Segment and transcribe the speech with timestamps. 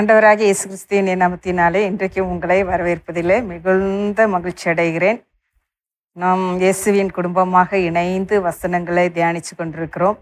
[0.00, 5.18] ஆண்டவராகிய இயேசு கிறிஸ்தியின் நாமத்தினாலே இன்றைக்கு உங்களை வரவேற்பதிலே மிகுந்த மகிழ்ச்சி அடைகிறேன்.
[6.22, 10.16] நாம் இயேசுவின் குடும்பமாக இணைந்து வசனங்களை தியானித்து கொண்டிருக்கிறோம்.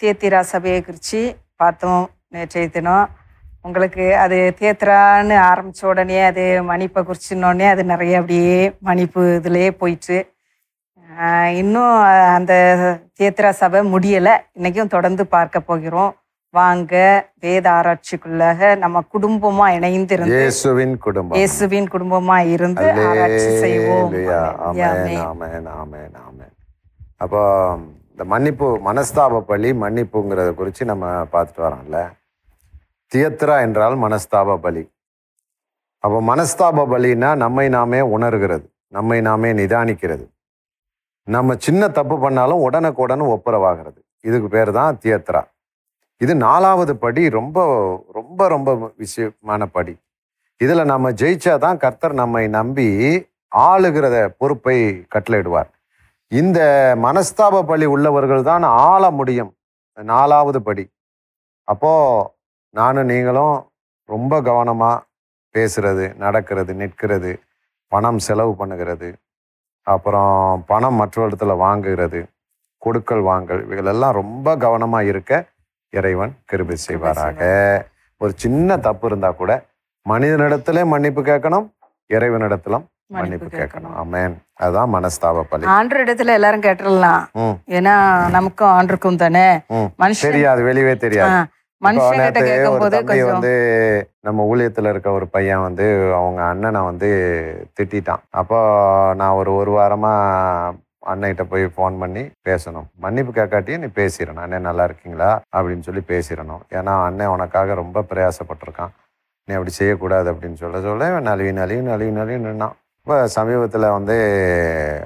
[0.00, 1.22] தேத்திரா சபையை குறித்து
[1.62, 2.04] பார்த்தோம்
[2.36, 3.08] நேற்றைய தினம்.
[3.66, 8.60] உங்களுக்கு அது தேத்திரான்னு ஆரம்பித்த உடனே அது மணிப்பை குறிச்சினோடனே அது நிறைய அப்படியே
[8.90, 10.18] மணிப்பு இதிலே போயிட்டு
[11.62, 11.96] இன்னும்
[12.36, 12.52] அந்த
[13.20, 14.36] தேத்திரா சபை முடியலை.
[14.58, 16.14] இன்றைக்கும் தொடர்ந்து பார்க்க போகிறோம்.
[16.56, 16.94] வாங்க
[17.44, 21.36] வேத ஆராய்ச்சிக்குள்ளாக நம்ம குடும்பமா இணைந்து இருந்து இயேசுவின் குடும்பம்.
[21.38, 24.06] இயேசுவின் குடும்பமா இருந்து ஆராய்ச்சி செய்வோம்.
[24.10, 24.40] அல்லேலூயா.
[24.66, 24.86] ஆமென்.
[24.86, 26.54] ஆமென், ஆமென், ஆமென், ஆமென்.
[27.24, 27.40] அப்போ
[28.12, 31.98] இந்த மன்னிப்பு மனஸ்தாப பலி மன்னிப்புங்கிறத குறித்து நம்ம பார்த்துட்டு வரோம்ல.
[33.12, 34.84] தியத்ரா என்றால் மனஸ்தாப பலி
[36.04, 38.66] அப்போ மனஸ்தாப பலின்னா நம்மை நாமே உணர்கிறது.
[38.96, 40.26] நம்மை நாமே நிதானிக்கிறது.
[41.28, 43.98] நம்ம சின்ன தப்பு பண்ணாலும் உடனுக்குடன் ஒப்புரவாகிறது.
[44.28, 45.42] இதுக்கு பேர் தான் தியத்ரா.
[46.20, 47.58] இது நாலாவது படி ரொம்ப
[48.12, 48.70] ரொம்ப ரொம்ப
[49.02, 49.94] விஷயமான படி.
[50.60, 52.86] இதில் நம்ம ஜெயிச்சாதான் கர்த்தர் நம்மை நம்பி
[53.52, 54.76] ஆளுகிறத பொறுப்பை
[55.14, 55.68] கட்டளையிடுவார்.
[56.32, 56.60] இந்த
[57.06, 59.52] மனஸ்தாப பலி உள்ளவர்கள் தான் ஆள முடியும்.
[59.98, 60.84] நாலாவது படி.
[61.68, 62.26] அப்போது
[62.74, 63.54] நானும் நீங்களும்
[64.08, 65.04] ரொம்ப கவனமாக
[65.54, 67.30] பேசுறது நடக்கிறது நிற்கிறது
[67.92, 69.08] பணம் செலவு பண்ணுகிறது
[69.86, 70.34] அப்புறம்
[70.66, 72.20] பணம் மற்றவரிடத்துல வாங்குகிறது
[72.82, 75.32] கொடுக்கல் வாங்கல் இவைகளெல்லாம் ரொம்ப கவனமாக இருக்க
[75.96, 77.40] இறைவன் கிருபை செய்வாராக.
[78.22, 79.52] ஒரு சின்ன தப்பு இருந்தா கூட
[80.06, 81.66] மனிதனிடத்திலே மன்னிப்பு கேட்கணும்
[82.14, 83.94] இறைவனிடத்திலும் மன்னிப்பு கேட்கணும்.
[84.02, 84.34] ஆமென்.
[84.54, 85.66] அதுதான் மனஸ்தாப பலி.
[85.76, 87.22] ஆண்டர் இடத்துல எல்லாரும் கேட்டுடலாம்.
[87.76, 87.94] ஏன்னா
[88.36, 89.46] நமக்கும் ஆண்டருக்கும் தானே.
[90.02, 91.38] மனுஷன் தெரியாது வெளியவே தெரியாது.
[92.92, 93.52] தம்பி வந்து
[94.26, 97.10] நம்ம ஊழியத்துல இருக்க ஒரு பையன் வந்து அவங்க அண்ணனை வந்து
[97.76, 98.22] திட்டிட்டான்.
[98.40, 98.58] அப்போ
[99.16, 100.12] நான் ஒரு ஒரு வாரமா
[101.10, 102.86] அண்ணன்கிட்ட போய் ஃபோன் பண்ணி பேசணும்.
[102.94, 104.42] மன்னிப்பு கேட்காட்டியும் நீ பேசிடணும்.
[104.44, 105.40] அண்ணன் நல்லா இருக்கீங்களா?
[105.56, 106.62] அப்படின்னு சொல்லி பேசிடணும்.
[106.70, 108.92] ஏன்னா அண்ணன் உனக்காக ரொம்ப பிரயாசப்பட்டிருக்கான்.
[109.48, 112.76] நீ அப்படி செய்யக்கூடாது அப்படின்னு சொல்ல சொல்ல இவன் நழுவி நழுவி நழுவி நழுவி நின்னான்.
[112.98, 114.16] இப்போ சமீபத்தில் வந்து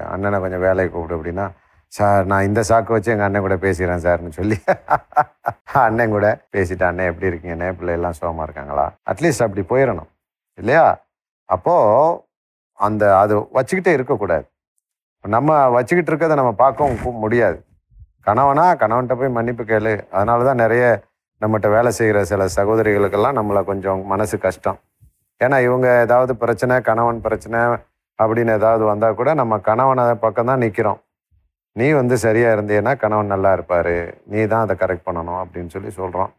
[0.09, 1.45] அண்ணனை கொஞ்சம் வேலைக்கு கூப்பிடு அப்படின்னா
[1.91, 4.57] சார் நான் இந்த சாக்கு வச்சு எங்கள் அண்ணன் கூட பேசிக்கிறேன் சார்னு சொல்லி.
[5.87, 7.55] அண்ணன் கூட பேசிட்டு அண்ணன் எப்படி இருக்கீங்க?
[7.55, 8.85] அண்ணன் பிள்ளைலாம் சுகமாக இருக்காங்களா?
[9.11, 10.09] அட்லீஸ்ட் அப்படி போயிடணும்.
[10.57, 10.85] இல்லையா?
[11.49, 12.21] அப்போது
[12.79, 14.45] அந்த அது வச்சுக்கிட்டே இருக்கக்கூடாது.
[15.23, 17.57] நம்ம வச்சுக்கிட்டு இருக்கிறத நம்ம பார்க்கவும் முடியாது.
[18.27, 19.93] கணவனா கணவன்கிட்ட போய் மன்னிப்பு கேளு.
[20.15, 20.83] அதனால தான் நிறைய
[21.41, 24.77] நம்மகிட்ட வேலை செய்கிற சில சகோதரிகளுக்கெல்லாம் நம்மளை கொஞ்சம் மனசு கஷ்டம்.
[25.41, 27.59] ஏன்னா இவங்க ஏதாவது பிரச்சனை கணவன் பிரச்சனை
[28.19, 30.99] அப்படின்னு ஏதாவது வந்தால் கூட நம்ம கணவனை பக்கம் தான் நிற்கிறோம்
[31.75, 33.95] நீ வந்து சரியாக இருந்தீன்னா கணவன் நல்லா இருப்பார்.
[34.31, 36.31] நீ தான் அதை கரெக்ட் பண்ணணும் அப்படின்னு சொல்லி சொல்கிறோம்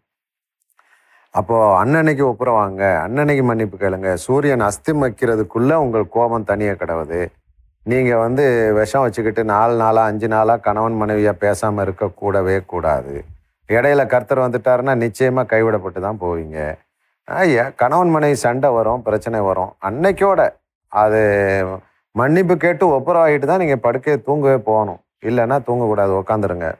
[1.34, 4.10] அப்போது அண்ணனைக்கு ஒப்புறவாங்க அண்ணனைக்கு மன்னிப்பு கேளுங்க.
[4.24, 7.20] சூரியன் அஸ்திமக்கிறதுக்குள்ள உங்கள் கோபம் தனியாக கிடவுது.
[7.90, 8.44] நீங்க வந்து
[8.78, 13.14] விஷம் வச்சுக்கிட்டு நாலு நாளா அஞ்சு நாளா கணவன் மனைவியா பேசாம இருக்க கூடவே கூடாது.
[13.68, 16.58] இடையில கர்த்தர் வந்துட்டாருன்னா நிச்சயமா கைவிடப்பட்டு தான் போவீங்க.
[17.28, 19.72] ஐயா கணவன் மனைவி சண்டை வரும் பிரச்சனை வரும்.
[19.88, 20.40] அன்னைக்கோட
[20.92, 21.20] அது
[22.20, 25.00] மன்னிப்பு கேட்டு ஒப்புரவாகிட்டு தான் நீங்க படுக்கையை தூங்கவே போகணும்.
[25.28, 26.14] இல்லைன்னா தூங்கக்கூடாது.
[26.22, 26.70] உட்காந்துருங்க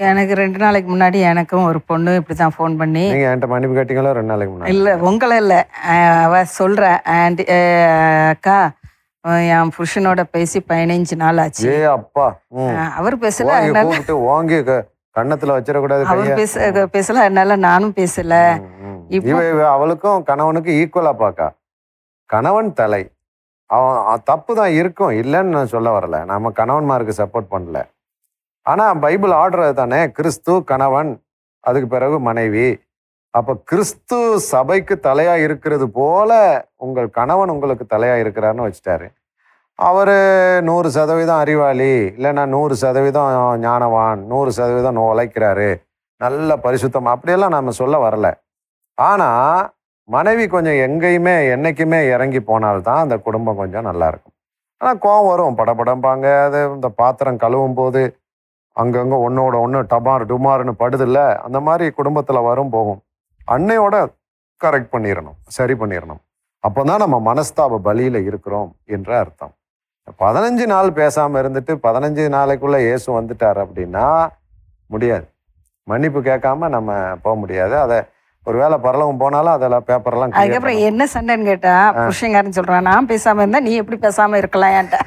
[0.00, 3.02] எனக்கு ரெண்டு நாளைக்கு முன்னாடி எனக்கும் ஒரு பொண்ணு இப்படிதான் ஃபோன் பண்ணி.
[3.14, 4.12] நீங்க என்கிட்ட மன்னிப்பு கேட்டீங்களோ?
[4.18, 4.72] ரெண்டு நாளைக்கு முன்னாடி?
[4.76, 5.56] இல்ல உங்களை இல்ல.
[6.24, 6.84] அவ சொல்ற
[7.18, 7.44] ஆண்டி
[8.34, 8.56] அக்கா
[9.26, 11.72] என் புருஷனோட பேசி பதினைஞ்சு நாள் ஆச்சு.
[11.72, 12.26] ஏ அப்பா.
[12.96, 14.84] அவர் பேசல ஓங்கி அதனால கூப்பிட்டு ஓங்கி க-
[15.16, 18.32] கன்னத்துல வச்சிடக்கூடாது அவர் பேச பேசல அதனால நானும் பேசல.
[19.66, 21.48] அவளுக்கும் கணவனுக்கு ஈக்குவலா பாக்கா.
[22.30, 23.02] கணவன் தலை.
[23.66, 26.24] அவன் தப்பு தான் இருக்கும் இல்லைன்னு நான் சொல்ல வரல.
[26.24, 27.78] நம்ம கணவன்மாருக்கு சப்போர்ட் பண்ணல.
[28.66, 31.22] ஆனா பைபிள் ஆர்டர் தானே கிறிஸ்து கணவன்
[31.60, 32.66] அதுக்கு பிறகு மனைவி.
[33.38, 34.18] அப்ப கிறிஸ்து
[34.52, 36.30] சபைக்கு தலையா இருக்கிறது போல
[36.84, 39.06] உங்கள் கணவன் உங்களுக்கு தலையா இருக்கிறாருன்னு வச்சுட்டாரு.
[39.78, 40.16] அவர்
[40.68, 43.30] நூறு சதவீதம் அறிவாளி இல்லைன்னா நூறு சதவீதம்
[43.64, 45.70] ஞானவான் நூறு சதவீதம் உழைக்கிறாரு
[46.20, 48.26] நல்ல பரிசுத்தம் அப்படியெல்லாம் நம்ம சொல்ல வரல.
[48.98, 49.28] ஆனா
[50.08, 54.34] மனைவி கொஞ்சம் எங்கேயுமே என்னைக்குமே இறங்கி போனால்தான் அந்த குடும்பம் கொஞ்சம் நல்லா இருக்கும்.
[54.80, 58.02] ஆனால் கோவம் வரும் படபடம்பாங்க அது இந்த பாத்திரம் கழுவும் போது
[58.76, 63.00] அங்கங்கே ஒன்றோட ஒன்று டபார் டுமார்னு படுதில்ல அந்த மாதிரி குடும்பத்தில் வரும் போகும்.
[63.50, 63.96] அன்னையோட
[64.60, 66.22] கரெக்ட் பண்ணிடணும் சரி பண்ணிடணும்
[66.66, 69.52] அப்போதான் நம்ம மனஸ்தாப பலியில இருக்கிறோம் என்ற அர்த்தம்.
[70.22, 74.06] பதினஞ்சு நாள் பேசாம இருந்துட்டு பதினஞ்சு நாளைக்குள்ள இயேசு வந்துட்டார் அப்படின்னா
[74.86, 75.26] முடியாது.
[75.88, 76.92] மன்னிப்பு கேட்காம நம்ம
[77.22, 77.74] போக முடியாது.
[77.78, 77.98] அதை
[78.46, 80.84] ஒருவேளை பரலவம் போனாலும் அதெல்லாம் பேப்பர்லாம் அதுக்கப்புறம்.
[80.90, 85.00] என்ன சண்டைன்னு கேட்டா புருஷங்காரன் சொல்றான் நான் பேசாம இருந்தா நீ எப்படி பேசாம இருக்கலாம் என்கிட்ட?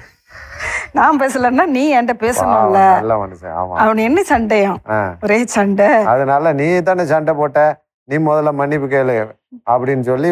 [0.92, 2.82] நான் பேசலன்னா நீ என்கிட்ட பேசணும்ல.
[3.00, 3.56] நல்ல மனுஷன்.
[3.84, 4.80] அவன் என்ன சண்டையும்.
[5.22, 5.90] ஒரே சண்டை.
[6.14, 7.84] அதனால நீ தானே சண்டை போட்ட?
[8.10, 9.13] நீ முதல்ல மன்னிப்பு கேளு
[9.74, 10.30] அப்படின்னு சொல்லி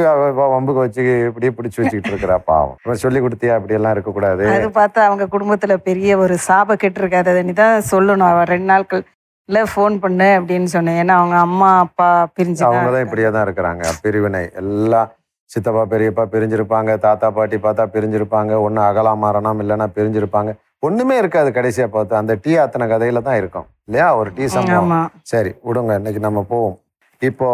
[0.56, 2.76] வம்புக்கு வச்சு இப்படி பிடிச்சி வச்சுக்கிட்டு இருக்கிறா பாவம்.
[2.86, 3.54] இவன் சொல்லி கொடுத்தியா?
[3.58, 4.44] அப்படி எல்லாம் இருக்கக்கூடாது.
[4.56, 8.30] அது பார்த்தா அவங்க குடும்பத்துல பெரிய ஒரு சாப கெட்டு இருக்காது அதை நீ தான் சொல்லணும்.
[8.34, 9.04] அவ ரெண்டு நாட்கள்
[9.50, 11.00] இல்லை ஃபோன் பண்ணு அப்படின்னு சொன்னேன்.
[11.04, 13.86] ஏன்னா அவங்க அம்மா அப்பா பிரிஞ்சு அவங்க தான் இப்படியே தான் இருக்கிறாங்க.
[14.04, 15.10] பிரிவினை எல்லாம்
[15.50, 16.92] சித்தப்பா பெரியப்பா பிரிஞ்சிருப்பாங்க.
[17.08, 18.54] தாத்தா பாட்டி பார்த்தா பிரிஞ்சிருப்பாங்க.
[18.68, 20.54] ஒன்று அகலா மரணம் இல்லைன்னா பிரிஞ்சிருப்பாங்க.
[20.88, 22.14] ஒண்ணுமே இருக்காது கடைசியா பார்த்து.
[22.22, 23.68] அந்த டீ ஆத்தின கதையில தான் இருக்கும்.
[23.88, 24.08] இல்லையா?
[24.22, 25.12] ஒரு டீ சம்பவம்.
[25.34, 25.94] சரி விடுங்க.
[26.02, 26.78] இன்னைக்கு நம்ம போவோம்.
[27.24, 27.50] இப்போ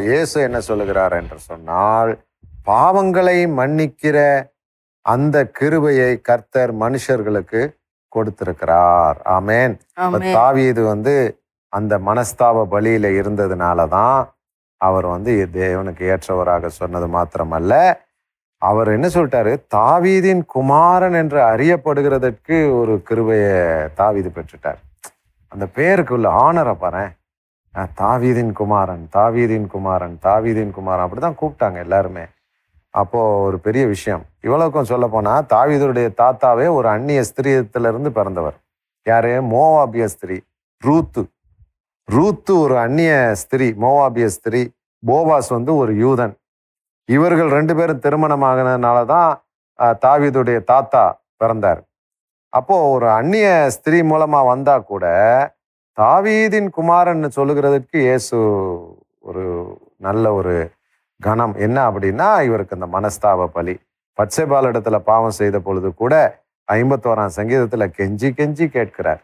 [0.00, 2.10] இயேசு என்ன சொல்லுகிறார் என்று சொன்னால்
[2.66, 4.18] பாவங்களை மன்னிக்கிற
[5.06, 7.62] அந்த கிருபையை கர்த்தர் மனுஷர்களுக்கு
[8.12, 9.18] கொடுத்திருக்கிறார்.
[9.28, 9.74] ஆமென்.
[10.36, 11.14] தாவீது வந்து
[11.72, 14.20] அந்த மனஸ்தாப பலியில இருந்ததுனால தான்
[14.80, 17.72] அவர் வந்து தேவனுக்கு ஏற்றவராக சொன்னது மாத்திரமல்ல.
[18.62, 19.52] அவர் என்ன சொல்லிட்டாரு?
[19.76, 23.56] தாவீதின் குமாரன் என்று அறியப்படுகிறதற்கு ஒரு கிருபையை
[23.94, 24.80] தாவீது பெற்றுட்டார்.
[25.52, 27.04] அந்த பேருக்குள்ள ஆனரை பாரு
[28.00, 32.24] தாவீதின் குமாரன் தாவீதின் குமாரன் தாவீதின் குமாரன் அப்படி தான் கூப்பிட்டாங்க எல்லாருமே.
[33.00, 34.24] அப்போது ஒரு பெரிய விஷயம்.
[34.46, 38.56] இவ்வளோக்கும் சொல்ல போனா தாவீதுடைய தாத்தாவே ஒரு அந்நிய ஸ்திரியத்திலிருந்து பிறந்தவர்.
[39.06, 39.30] யார்?
[39.52, 40.36] மோவாபிய ஸ்திரீ
[40.82, 41.22] ரூத்து.
[42.08, 43.12] ரூத்து ஒரு அந்நிய
[43.42, 44.62] ஸ்திரீ மோவாபிய ஸ்திரீ
[45.02, 46.34] போவாஸ் வந்து ஒரு யூதன்.
[47.08, 49.30] இவர்கள் ரெண்டு பேரும் திருமணமாகினதுனால தான்
[50.06, 51.04] தாவீதுடைய தாத்தா
[51.42, 51.82] பிறந்தார்.
[52.52, 55.04] அப்போது ஒரு அந்நிய ஸ்திரீ மூலமாக வந்தால் கூட
[55.98, 58.36] தாவீதின் குமாரன் சொல்லுகிறதுக்கு இயேசு
[59.20, 59.44] ஒரு
[59.96, 60.54] நல்ல ஒரு
[61.20, 61.54] கணம்.
[61.56, 63.74] என்ன அப்படின்னா இவருக்கு இந்த மனஸ்தாப பலி.
[64.18, 66.14] பச்சைபால் இடத்துல பாவம் செய்த பொழுது கூட
[66.72, 69.22] ஐம்பத்தோராம் சங்கீதத்துல கெஞ்சி கெஞ்சி கேட்கிறார்.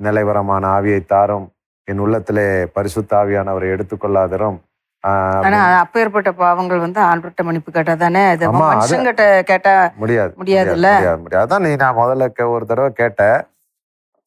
[0.00, 1.46] நிலைவரமான ஆவியை தாரும்
[1.88, 4.56] என் உள்ளத்திலே பரிசுத்த ஆவியானவரை எடுத்துக்கொள்ளாதரும்.
[5.04, 8.22] ஆஹ் ஆனா அப்பேற்பட்ட பாவங்கள் வந்து ஆண்பட்ட மன்னிப்பு கேட்டா தானே
[8.62, 10.32] மனுஷங்கிட்ட கேட்டா முடியாது?
[10.36, 11.36] முடியாது முடியாது.
[11.42, 13.22] அதான் நீ நான் முதல்ல ஒரு தடவை கேட்ட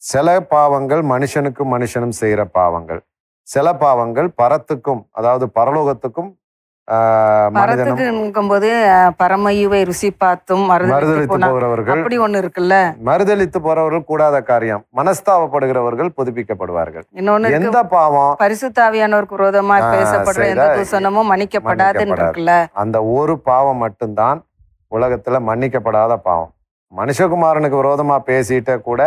[0.01, 3.01] சில பாவங்கள் மனுஷனுக்கும் மனுஷனும் செய்யற பாவங்கள்.
[3.48, 6.31] சில பாவங்கள் பரத்துக்கும் அதாவது பரலோகத்துக்கும்
[8.51, 8.69] போது
[9.19, 12.75] பரமயுவை ருசி பார்த்தும் மறுதளித்து போகிறவர்கள் அப்படி ஒண்ணு இருக்குல்ல?
[13.10, 14.81] மறுதளித்து போறவர்கள் கூடாத காரியம்.
[15.00, 17.06] மனஸ்தாபப்படுகிறவர்கள் புதுப்பிக்கப்படுவார்கள்.
[17.19, 18.34] இன்னொன்னு எந்த பாவம்?
[18.44, 22.18] பரிசுத்தாவியானவருக்கு விரோதமா பேசப்படுற எந்த தூசணமும் மன்னிக்கப்படாதுன்னு.
[22.22, 22.54] இருக்குல்ல?
[22.84, 24.40] அந்த ஒரு பாவம் மட்டும்தான்
[24.92, 26.54] உலகத்துல மன்னிக்கப்படாத பாவம்.
[26.94, 29.01] மனுஷகுமாரனுக்கு விரோதமா பேசிட்ட கூட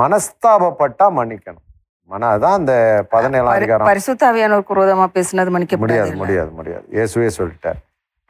[0.00, 1.64] மனஸ்தாபப்பட்டா மன்னிக்கணும்.
[2.10, 2.74] மன அதான் அந்த
[3.14, 3.88] பதினேழாம் அதிகாரம்.
[3.90, 7.78] பரிசுத்தாவியானவருக்கு விரோதமா பேசினது முடியாது மன்னிக்கப்படாது முடியாது முடியாது இயேசுவே சொல்லிட்டார்.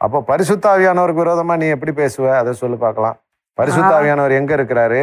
[0.05, 2.25] அப்போ பரிசுத்தாவியானவருக்கு விரோதமா நீ எப்படி பேசுவ?
[2.41, 3.17] அதை சொல்லு பார்க்கலாம்.
[3.57, 5.01] பரிசுத்தாவியானவர் எங்க இருக்கிறாரு?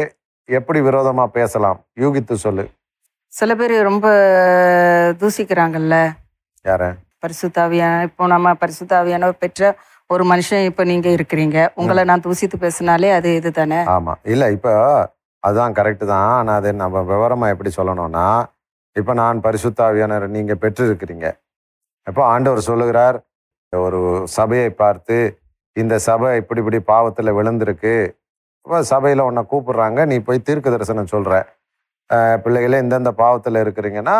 [0.49, 1.79] எப்படி விரோதமா பேசலாம்?
[2.03, 2.65] யூகித்து சொல்லு.
[3.33, 4.07] சில பேர் ரொம்ப
[5.21, 5.95] தூசிக்கிறாங்கல்ல.
[6.65, 6.83] யார?
[7.23, 9.61] பரிசுத்தாவியான இப்போ நம்ம பரிசுத்தாவியானவர் பெற்ற
[10.13, 11.57] ஒரு மனுஷன் இப்போ நீங்க இருக்கிறீங்க.
[11.81, 14.15] உங்களை நான் தூசித்து பேசினாலே அது இது தானே ஆமா.
[14.33, 14.73] இல்ல இப்போ
[15.43, 16.31] அதுதான் கரெக்டு தான்.
[16.39, 18.27] ஆனால் அது நம்ம விவரமாக எப்படி சொல்லணும்னா
[18.95, 21.27] இப்போ நான் பரிசுத்தாவியானர் நீங்கள் பெற்றிருக்கிறீங்க.
[22.07, 23.17] இப்போ ஆண்டவர் சொல்லுகிறார்
[23.73, 24.01] ஒரு
[24.37, 25.17] சபையை பார்த்து
[25.75, 27.95] இந்த சபை இப்படி இப்படி பாவத்தில் விழுந்திருக்கு.
[28.65, 31.35] இப்போ சபையில் உன்னை கூப்பிடுறாங்க நீ போய் தீர்க்க தரிசனம் சொல்கிற
[32.43, 34.15] பிள்ளைகளே இந்தந்த பாவத்தில் இருக்கிறீங்கன்னா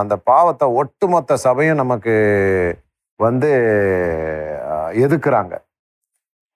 [0.00, 2.14] அந்த பாவத்தை ஒட்டுமொத்த சபையும் நமக்கு
[3.20, 3.50] வந்து
[5.04, 5.54] எதுக்குறாங்க?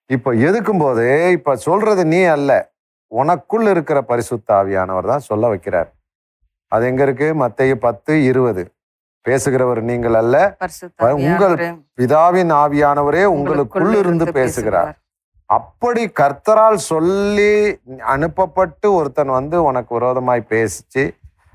[0.09, 1.05] இப்போ எதுக்கும் போது
[1.37, 2.51] இப்போ சொல்கிறது நீ அல்ல.
[3.11, 5.89] உனக்குள் இருக்கிற பரிசுத்த ஆவியானவர் தான் சொல்ல வைக்கிறார்.
[6.67, 7.27] அது எங்க இருக்கு?
[7.43, 8.71] மத்தேயு பத்து இருபது.
[9.25, 10.57] பேசுகிறவர் நீங்கள் அல்ல.
[10.59, 14.97] பரிசுத்தாவியானவரே, பிதாவின் ஆவியானவரே உங்களுக்குள் இருந்து பேசுகிறார்.
[15.45, 21.03] அப்படி கர்த்தரால் சொல்லி அனுப்பப்பட்டு ஒருத்தன் வந்து உனக்கு விரோதமாய் பேசிச்சு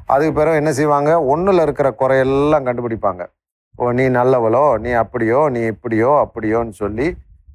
[0.06, 1.10] அதுக்கு பிறகு என்ன செய்வாங்க?
[1.36, 3.22] ஒண்ணுல இருக்கிற குறையெல்லாம் கண்டுபிடிப்பாங்க.
[3.76, 4.78] ஓ நீ நல்லவளோ?
[4.78, 5.48] நீ அப்படியோ?
[5.50, 6.10] நீ இப்படியோ?
[6.24, 7.06] அப்படியோன்னு சொல்லி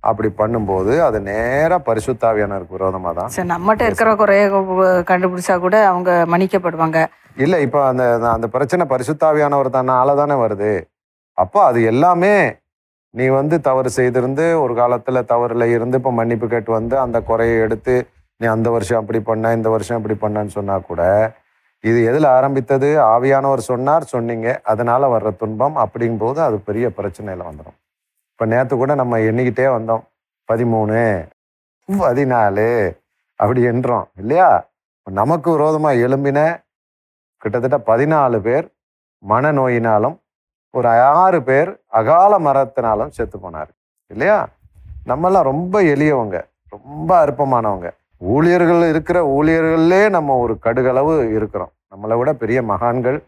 [0.09, 4.43] அப்படி பண்ணும்போது அது நேரா பரிசுத்தாவியானவருக்கு விரோதமா தான் சரி நம்மகிட்ட இருக்கிற குறைய
[5.09, 6.99] கண்டுபிடிச்சா கூட அவங்க மன்னிக்கப்படுவாங்க.
[7.45, 8.03] இல்ல இப்ப அந்த
[8.35, 10.71] அந்த பிரச்சனை பரிசுத்தாவியானவர் தானால தானே வருது.
[11.37, 12.35] அப்போ அது எல்லாமே
[13.13, 17.95] நீ வந்து தவறு செய்திருந்து ஒரு காலத்துல தவறுல இருந்து இப்ப மன்னிப்பு கேட்டு வந்து அந்த குறையை எடுத்து
[18.41, 21.01] நீ அந்த வருஷம் அப்படி பண்ண இந்த வருஷம் இப்படி பண்ணன்னு சொன்னா கூட
[21.83, 22.87] இது எதுல ஆரம்பித்தது?
[23.13, 24.47] ஆவியானவர் சொன்னார் சொன்னீங்க.
[24.71, 27.77] அதனால வர்ற துன்பம் அப்படிங்கும்போது அது பெரிய பிரச்சனையில வந்துடும்
[28.39, 30.01] இப்போ நேற்று கூட நம்ம எண்ணிக்கிட்டே வந்தோம்.
[30.49, 30.97] பதிமூணு
[31.89, 32.65] பதினாலு
[33.39, 34.49] அப்படி என்றோம் இல்லையா?
[35.07, 36.39] நமக்கு விரோதமாக எழும்பின
[37.41, 38.65] கிட்டத்தட்ட பதினாலு பேர்
[39.23, 40.15] மனநோயினாலும்
[40.73, 40.89] ஒரு
[41.21, 43.71] ஆறு பேர் அகால மரத்தினாலும் செத்து போனார்
[44.11, 44.37] இல்லையா?
[45.09, 46.37] நம்மெல்லாம் ரொம்ப எளியவங்க
[46.75, 47.89] ரொம்ப அற்பமானவங்க.
[48.33, 51.73] ஊழியர்கள் இருக்கிற ஊழியர்கள்லே நம்ம ஒரு கடுகளவு இருக்கிறோம்.
[51.93, 53.19] நம்மளை விட பெரிய மகான்கள்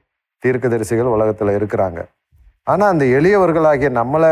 [0.43, 1.99] தீர்க்கதரிசிகள் உலகத்தில் இருக்கிறாங்க.
[2.63, 4.31] ஆனால் அந்த எளியவர்களாகிய நம்மளை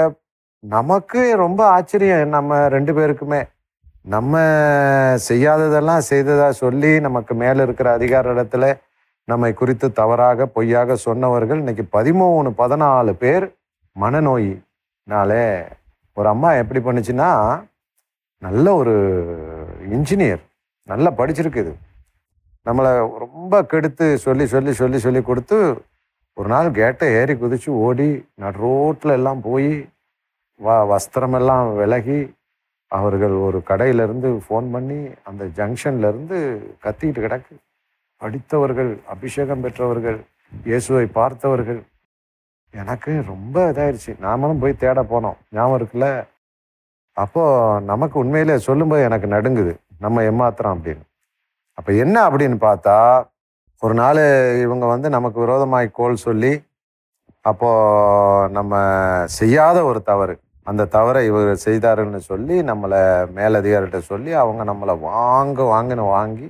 [0.64, 2.30] நமக்கு ரொம்ப ஆச்சரியம்.
[2.30, 3.42] நம்ம ரெண்டு பேருக்குமே.
[4.06, 4.34] நம்ம
[5.30, 8.66] செய்யாததெல்லாம் செய்ததா சொல்லி நமக்கு மேலே இருக்கிற அதிகார இடத்துல
[9.28, 13.46] நம்மை குறித்து தவறாக பொய்யாக சொன்னவர்கள் இன்னைக்கு பதிமூணு பதினாலு பேர்
[13.96, 15.44] மனநோயினாலே
[16.18, 17.30] ஒரு அம்மா எப்படி பண்ணுச்சுன்னா
[18.42, 18.96] நல்ல ஒரு
[19.92, 20.42] இன்ஜினியர்
[20.88, 21.74] நல்லா படிச்சிருக்குது
[22.66, 25.60] நம்மளை ரொம்ப கெடுத்து சொல்லி சொல்லி சொல்லி சொல்லி கொடுத்து
[26.38, 29.70] ஒரு நாள் கேட்டை ஏறி குதிச்சு ஓடி நான் ரோட்டில் எல்லாம் போய்
[30.60, 32.20] வ வஸ்திரமெல்லாம் விலகி
[32.92, 36.38] அவர்கள் ஒரு கடையிலேருந்து ஃபோன் பண்ணி அந்த ஜங்ஷன்லேருந்து
[36.84, 37.56] கத்திக்கிட்டு கிடக்கு.
[38.22, 40.18] படித்தவர்கள் அபிஷேகம் பெற்றவர்கள்
[40.66, 41.82] இயேசுவை பார்த்தவர்கள்.
[42.74, 44.12] எனக்கு ரொம்ப இதாயிருச்சு.
[44.22, 45.38] நாமளும் போய் தேட போனோம்.
[45.52, 46.08] ஞாபகம் இருக்குல்ல?
[47.14, 49.74] அப்போது நமக்கு உண்மையிலே சொல்லும்போது எனக்கு நடுங்குது.
[50.00, 51.04] நம்ம ஏமாத்துறோம் அப்படின்னு.
[51.74, 52.98] அப்போ என்ன அப்படின்னு பார்த்தா
[53.80, 54.22] ஒரு நாள்
[54.62, 56.54] இவங்க வந்து நமக்கு விரோதமாய் கோல் சொல்லி
[57.42, 58.74] அப்போது நம்ம
[59.40, 60.36] செய்யாத ஒரு தவறு.
[60.70, 63.02] அந்த தவறை இவர் செய்தாருன்னு சொல்லி நம்மளை
[63.38, 66.48] மேலதிகாரிகிட்ட சொல்லி அவங்க நம்மளை வாங்க வாங்கின வாங்கி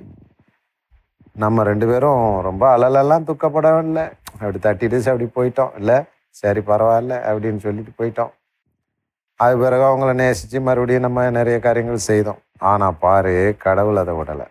[1.44, 4.06] நம்ம ரெண்டு பேரும் ரொம்ப அலலெல்லாம் துக்கப்படவில்லை
[4.40, 5.74] அப்படி தட்டிட்டு அப்படி போயிட்டோம்.
[5.80, 5.98] இல்லை
[6.42, 8.32] சரி பரவாயில்ல அப்படின்னு சொல்லிட்டு போயிட்டோம்.
[9.44, 12.40] அது பிறகு அவங்கள நேசித்து மறுபடியும் நம்ம நிறைய காரியங்கள் செய்தோம்.
[12.70, 14.48] ஆனால் பாரு கடவுள் அதை விடலை.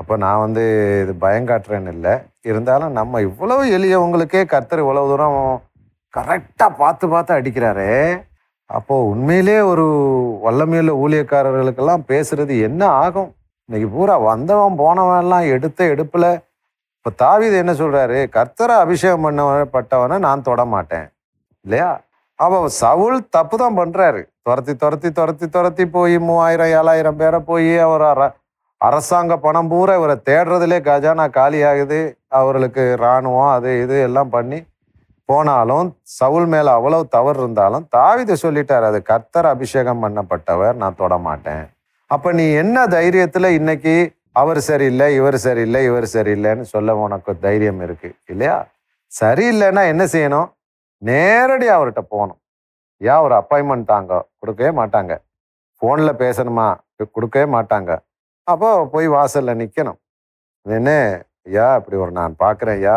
[0.00, 0.62] அப்போ நான் வந்து
[1.02, 2.14] இது பயங்காட்டுறேன்னு இல்லை.
[2.50, 5.38] இருந்தாலும் நம்ம இவ்வளவு எளியவங்களுக்கே கர்த்தர் இவ்வளோ தூரம்
[6.14, 7.92] கரெக்டாக பார்த்து பார்த்து அடிக்கிறாரே.
[8.70, 9.84] அப்போ உண்மையிலே ஒரு
[10.44, 13.30] வல்லமையுள்ள ஊழியக்காரர்களுக்கெல்லாம் பேசுறது என்ன ஆகும்?
[13.68, 16.30] இன்னைக்கு பூரா வந்தவன் போனவன் எல்லாம் எடுத்த எடுப்பில்
[16.96, 18.18] இப்போ தாவீது என்ன சொல்றாரு?
[18.36, 21.06] கர்த்தரை அபிஷேகம் பண்ணப்பட்டவனை நான் தொட மாட்டேன்.
[21.64, 21.90] இல்லையா?
[22.38, 28.04] அவ சவுல் தப்பு தான் பண்ணுறாரு துரத்தி துரத்தி துரத்தி துரத்தி போய் மூவாயிரம் ஏழாயிரம் பேரை போய் அவர்
[28.12, 28.22] அர
[28.80, 32.00] அரசாங்க பணம் பூரா இவரை தேடுறதுலே கஜானா காலி ஆகுது
[32.38, 34.58] அவர்களுக்கு இராணுவம் அது இது எல்லாம் பண்ணி
[35.28, 35.88] போனாலும்
[36.18, 41.64] சவுல் மேலே அவ்வளவு தவறு இருந்தாலும் தாவித சொல்லிட்டார் அது கர்த்தர் அபிஷேகம் பண்ணப்பட்டவர் நான் தொட மாட்டேன்
[42.10, 43.94] அப்போ நீ என்ன தைரியத்தில் இன்னைக்கு
[44.40, 48.56] அவர் சரியில்லை இவர் சரியில்லை இவர் சரியில்லைன்னு சொல்ல உனக்கு தைரியம் இருக்கு இல்லையா?
[49.12, 50.48] சரியில்லைன்னா என்ன செய்யணும்?
[51.02, 52.40] நேரடியாக அவர்கிட்ட போகணும்.
[53.00, 55.12] ஏன் ஒரு அப்பாயின்மெண்ட் தாங்க கொடுக்கவே மாட்டாங்க.
[55.82, 56.66] ஃபோனில் பேசணுமா?
[57.16, 57.92] கொடுக்கவே மாட்டாங்க.
[58.46, 59.98] அப்போ போய் வாசலில் நிற்கணும்
[60.66, 60.90] என்ன
[61.48, 62.96] ஐயா இப்படி ஒரு நான் பார்க்குறேன் ஐயா.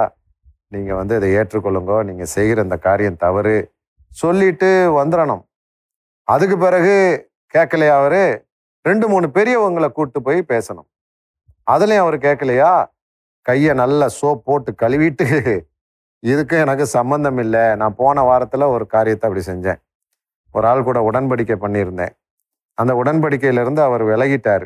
[0.74, 3.56] நீங்கள் வந்து இதை ஏற்றுக்கொள்ளுங்க நீங்கள் செய்கிற இந்த காரியம் தவறு
[4.22, 4.70] சொல்லிட்டு
[5.00, 5.44] வந்துடணும்
[6.24, 6.96] அதுக்கு பிறகு
[7.54, 8.22] கேட்கலையா அவர்?
[8.82, 10.88] ரெண்டு மூணு பெரியவங்களை கூப்பிட்டு போய் பேசணும்.
[11.72, 12.72] அதுலேயும் அவர் கேட்கலையா?
[13.42, 15.28] கையை நல்லா சோப் போட்டு கழுவிட்டு
[16.20, 17.76] இதுக்கு எனக்கு சம்மந்தம் இல்லை.
[17.76, 19.80] நான் போன வாரத்தில் ஒரு காரியத்தை அப்படி செஞ்சேன்.
[20.52, 22.14] ஒரு ஆள் கூட உடன்படிக்கை பண்ணியிருந்தேன்.
[22.74, 24.66] அந்த உடன்படிக்கையிலேருந்து அவர் விலகிட்டார்.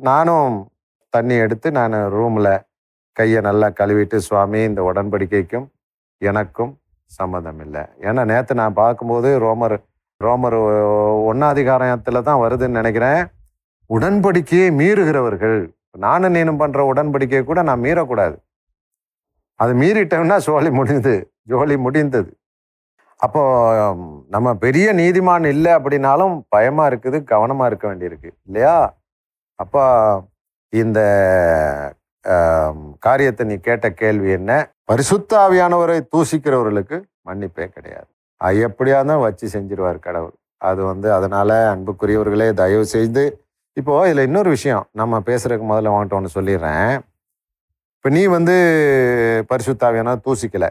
[0.00, 0.72] நானும்
[1.14, 2.52] தண்ணி எடுத்து நான் ரூமில்
[3.16, 5.66] கையை நல்லா கழுவிட்டு சுவாமி இந்த உடன்படிக்கைக்கும்
[6.30, 6.72] எனக்கும்
[7.10, 9.76] சம்மந்தம் இல்லை ஏன்னா நேற்று நான் பார்க்கும்போது ரோமர்
[10.20, 10.56] ரோமர்
[11.30, 13.20] ஒன்னாதிகாரத்தில் தான் வருதுன்னு நினைக்கிறேன்.
[13.90, 15.58] உடன்படிக்கையை மீறுகிறவர்கள்
[16.04, 18.36] நானும் நீனும் பண்ணுற உடன்படிக்கையை கூட நான் மீறக்கூடாது.
[19.60, 21.16] அது மீறிட்டோம்னா சோழி முடிந்தது
[21.52, 22.30] ஜோலி முடிந்தது.
[23.24, 23.42] அப்போ
[24.34, 28.76] நம்ம பெரிய நீதிமான் இல்லை அப்படின்னாலும் பயமா இருக்குது கவனமா இருக்க வேண்டியிருக்கு இல்லையா?
[29.58, 29.82] அப்போ
[30.72, 31.00] இந்த
[33.06, 34.52] காரியத்தை நீ கேட்ட கேள்வி என்ன?
[34.90, 36.96] பரிசுத்தாவியானவரை தூசிக்கிறவர்களுக்கு
[37.28, 38.08] மன்னிப்பே கிடையாது.
[38.46, 40.34] அது எப்படியா தான் வச்சு செஞ்சிருவார் கடவுள்.
[40.68, 43.22] அது வந்து அதனால அன்புக்குரியவர்களே தயவு செய்து
[43.76, 46.92] இப்போ இதில் இன்னொரு விஷயம் நம்ம பேசுறதுக்கு முதல்ல வாங்கிட்டு ஒன்று சொல்லிடுறேன்.
[47.96, 48.54] இப்போ நீ வந்து
[49.50, 50.70] பரிசுத்தாவியான தூசிக்கலை.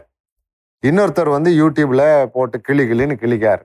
[0.82, 2.02] இன்னொருத்தர் வந்து யூடியூப்ல
[2.36, 3.62] போட்டு கிளி கிளின்னு கிளிக்கார்.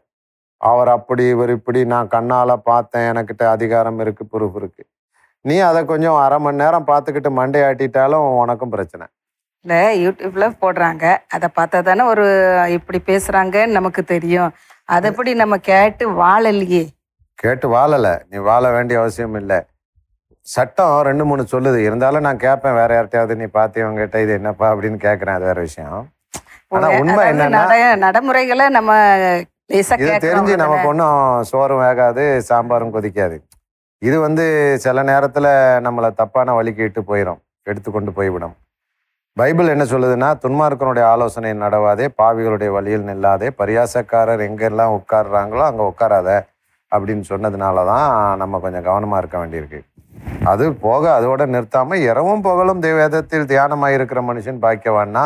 [0.61, 4.87] அவர் அப்படி இவர் இப்படி நான் கண்ணால் பார்த்தேன் எனக்கிட்ட அதிகாரம் இருக்குது பொறுப்பு இருக்குது
[5.45, 9.07] நீ அதை கொஞ்சம் அரை மணி நேரம் பார்த்துக்கிட்டு மண்டையாட்டிட்டாலும் உனக்கும் பிரச்சனை.
[9.61, 11.17] இல்லை யூடியூப்ல போடுறாங்க.
[11.29, 14.51] அதை பார்த்தா தானே ஒரு இப்படி பேசுறாங்கன்னு நமக்கு தெரியும்.
[14.85, 16.87] அதை எப்படி நம்ம கேட்டு வாழலையே?
[17.33, 18.11] கேட்டு வாழலை.
[18.29, 19.61] நீ வாழ வேண்டிய அவசியம் இல்லை.
[20.41, 21.77] சட்டம் ரெண்டு மூணு சொல்லுது.
[21.77, 22.73] இருந்தாலும் நான் கேட்பேன்.
[22.73, 25.33] வேற யார்கிட்டயாவது நீ பார்த்தவங்க கிட்ட இது என்னப்பா அப்படின்னு கேட்குறேன்.
[25.33, 26.07] அது வேற விஷயம்.
[26.67, 29.15] ஆனா உண்மை என்னன்னா நட- நடைமுறைகளை நம்ம
[29.65, 33.39] இது தெரிஞ்சு நமக்கு ஒன்றும் சோறும் வேகாது சாம்பாரும் கொதிக்காது.
[34.01, 34.43] இது வந்து
[34.83, 35.49] சில நேரத்தில்
[35.85, 38.55] நம்மளை தப்பான வழிக்கு இட்டு போயிடும் எடுத்துக்கொண்டு போய்விடும்
[39.37, 46.29] பைபிள் என்ன சொல்லுதுன்னா துன்மார்க்கனுடைய ஆலோசனை நடவாதே பாவிகளுடைய வழியில் நில்லாதே பரியாசக்காரர் எங்கெல்லாம் உட்கார்றாங்களோ அங்கே உட்காராத
[46.91, 48.11] அப்படின்னு சொன்னதுனால தான்
[48.41, 49.79] நம்ம கொஞ்சம் கவனமாக இருக்க வேண்டியிருக்கு.
[50.51, 55.25] அது போக அதோட நிறுத்தாமல் இரவும் பகலும் வேதத்தில் தியானமாக இருக்கிற மனுஷன் பாக்கியவான்னா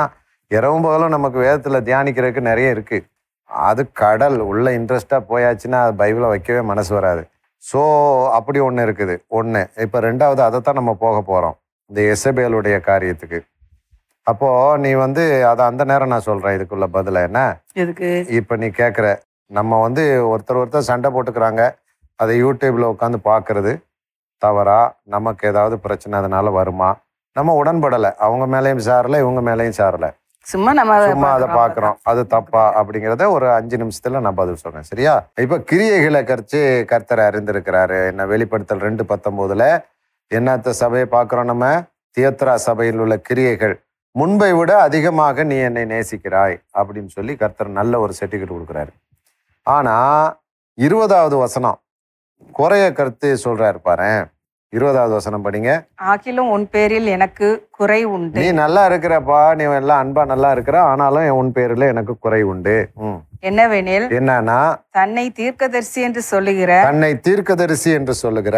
[0.51, 3.05] இரவும் பகலும் நமக்கு வேதத்தில் தியானிக்கிறதுக்கு நிறைய இருக்குது
[3.49, 7.23] அது கடல் உள்ள இன்ட்ரெஸ்டாக போயாச்சுன்னா அது பைபிளை வைக்கவே மனசு வராது.
[7.63, 7.81] ஸோ
[8.37, 9.15] அப்படி ஒன்று இருக்குது.
[9.37, 11.55] ஒன்று இப்போ ரெண்டாவது அதைத்தான் நம்ம போக போகிறோம்
[11.89, 13.39] இந்த எசபேலுடைய காரியத்துக்கு.
[14.27, 17.39] அப்போது நீ வந்து அதை அந்த நேரம் நான் சொல்கிறேன் இதுக்குள்ள பதில என்ன?
[18.39, 19.07] இப்போ நீ கேட்குற
[19.57, 21.61] நம்ம வந்து ஒருத்தர் ஒருத்தர் சண்டை போட்டுக்கிறாங்க.
[22.21, 23.71] அதை யூடியூப்பில் உட்காந்து பார்க்கறது
[24.41, 24.79] தவறா?
[25.15, 26.89] நமக்கு ஏதாவது பிரச்சனை அதனால வருமா?
[27.35, 28.11] நம்ம உடன்படலை.
[28.25, 30.07] அவங்க மேலேயும் சாரல இவங்க மேலேயும் சாரல.
[30.51, 31.97] சும்மா நம்ம அதை சும்மா அதை பார்க்கறோம்.
[32.11, 34.87] அது தப்பா அப்படிங்கிறத ஒரு அஞ்சு நிமிஷத்துல நான் பதில் சொல்றேன்.
[34.91, 35.13] சரியா?
[35.45, 37.99] இப்போ கிரியைகளை கரிச்சு கர்த்தரை அறிந்திருக்கிறாரு.
[38.07, 39.65] என்ன வெளிப்படுத்தல் ரெண்டு பத்தொம்போதுல
[40.31, 41.67] என்னத்த சபையை பார்க்குறோம் நம்ம?
[42.17, 43.75] தியத்ரா சபையில் உள்ள கிரியைகள்.
[44.15, 46.55] முன்பை விட அதிகமாக நீ என்னை நேசிக்கிறாய்.
[46.79, 48.93] அப்படின்னு சொல்லி கர்த்தர் நல்ல ஒரு சர்டிஃபிகேட் கொடுக்குறாரு.
[49.67, 49.95] ஆனா
[50.73, 51.79] இருபதாவது வசனம்
[52.51, 54.25] குறைய கருத்து சொல்றாரு பாரேன்.
[54.69, 55.69] இருபதாவது வசனம் படிங்க.
[56.01, 58.39] ஆகிலும் உன் பேரில் எனக்கு குறை உண்டு.
[58.39, 62.89] நீ நல்லா இருக்கிறப்பா நீ எல்லாம் அன்பா நல்லா இருக்கிற ஆனாலும் உன் பேர்ல எனக்கு குறை உண்டு.
[62.95, 63.19] ம்.
[63.43, 64.57] என்னவெனில் என்னன்னா
[64.91, 68.57] தன்னை தீர்க்கதரிசி என்று சொல்லுகிற தன்னை தீர்க்கதரிசி என்று சொல்லுகிற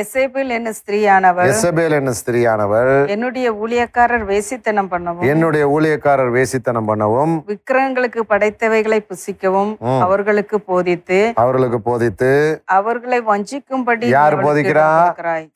[0.00, 8.22] எசேபில் என்ன ஸ்திரீயானவள் எசபேல் என்ன ஸ்திரியானவள் என்னுடைய ஊழியக்காரர் வேசித்தனம் பண்ணவும் என்னுடைய ஊழியக்காரர் வேசித்தனம் பண்ணவும் விக்கிரகங்களுக்கு
[8.32, 9.72] படைத்தவைகளை புசிக்கவும்.
[10.00, 12.30] அவர்களுக்கு போதித்து அவர்களுக்கு போதித்து
[12.72, 14.86] அவர்களை வஞ்சிக்கும்படி யார் போதிக்கிறா?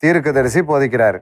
[0.03, 1.19] தீர்க்கதரிசி போதிக்கிறாரு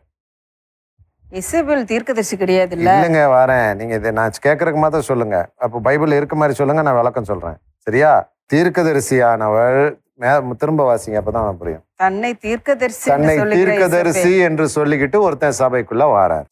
[1.40, 3.70] இசபேல் தீர்க்கதரிசி கிடையாது இல்ல இல்லைங்க வரேன்.
[3.80, 5.38] நீங்க இதை நான் கேட்கறதுக்கு மாத்திரம் சொல்லுங்க.
[5.66, 7.58] அப்போ பைபிள் இருக்க மாதிரி சொல்லுங்க நான் விளக்கம் சொல்றேன்.
[7.88, 8.12] சரியா?
[8.54, 9.80] தீர்க்கதரிசியானவள்
[10.62, 11.84] திரும்ப வாசிங்க அப்பதான் புரியும்.
[12.04, 14.34] தன்னை தீர்க்கதரிசி தன்னை தீர்க்கதரிசி.
[14.48, 16.48] என்று சொல்லிக்கிட்டு ஒருத்தன் சபைக்குள்ள வாரார்.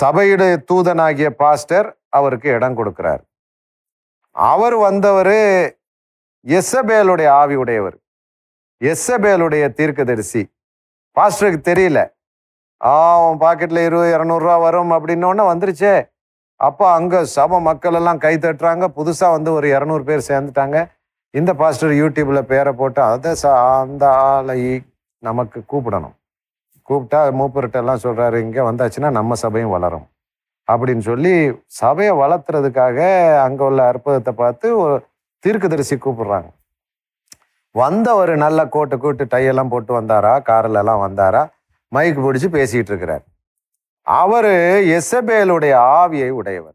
[0.00, 3.22] சபையுடைய தூதனாகிய பாஸ்டர் அவருக்கு இடம் கொடுக்கிறார்.
[4.34, 5.36] அவர் வந்தவர்
[6.58, 7.96] எஸ்ஸபேலுடைய ஆவி உடையவர்.
[8.80, 10.42] எஸ்ஸபேலுடைய தீர்க்கதரிசி.
[11.16, 12.00] பாஸ்டருக்கு தெரியல.
[12.84, 16.08] ஆ அவன் பாக்கெட்டில் இருபது இரநூறுவா வரும் அப்படின்னோடனே வந்துருச்சே.
[16.54, 18.86] அப்போ அங்கே சப மக்கள் எல்லாம் கை தட்டுறாங்க.
[18.96, 20.88] புதுசாக வந்து ஒரு இரநூறு பேர் சேர்ந்துட்டாங்க.
[21.30, 24.82] இந்த பாஸ்டர் யூடியூப்பில் பேரை போட்டு அதை ச- அந்த ஆளை
[25.18, 26.16] நமக்கு கூப்பிடணும்.
[26.88, 30.06] கூப்பிட்டா மூப்பர்கிட்ட எல்லாம் இங்கே வந்தாச்சுன்னா நம்ம சபையும் வளரும்.
[30.72, 32.98] அப்படின்னு சொல்லி சபையை வளர்த்துறதுக்காக
[33.40, 35.06] அங்கே உள்ள அற்புதத்தை பார்த்து ஒரு
[35.38, 36.50] தீர்க்கதரிசி கூப்பிடுறாங்க.
[37.70, 40.42] வந்தவர் நல்ல கோட்டு கூட்டு டையெல்லாம் போட்டு வந்தாரா?
[40.42, 41.48] காரில் எல்லாம் வந்தாரா?
[41.88, 43.24] மைக் பிடிச்சு பேசிட்டு இருக்கிறார்.
[44.02, 44.48] அவரு
[44.84, 46.74] எசபேலுடைய ஆவியை உடையவர்.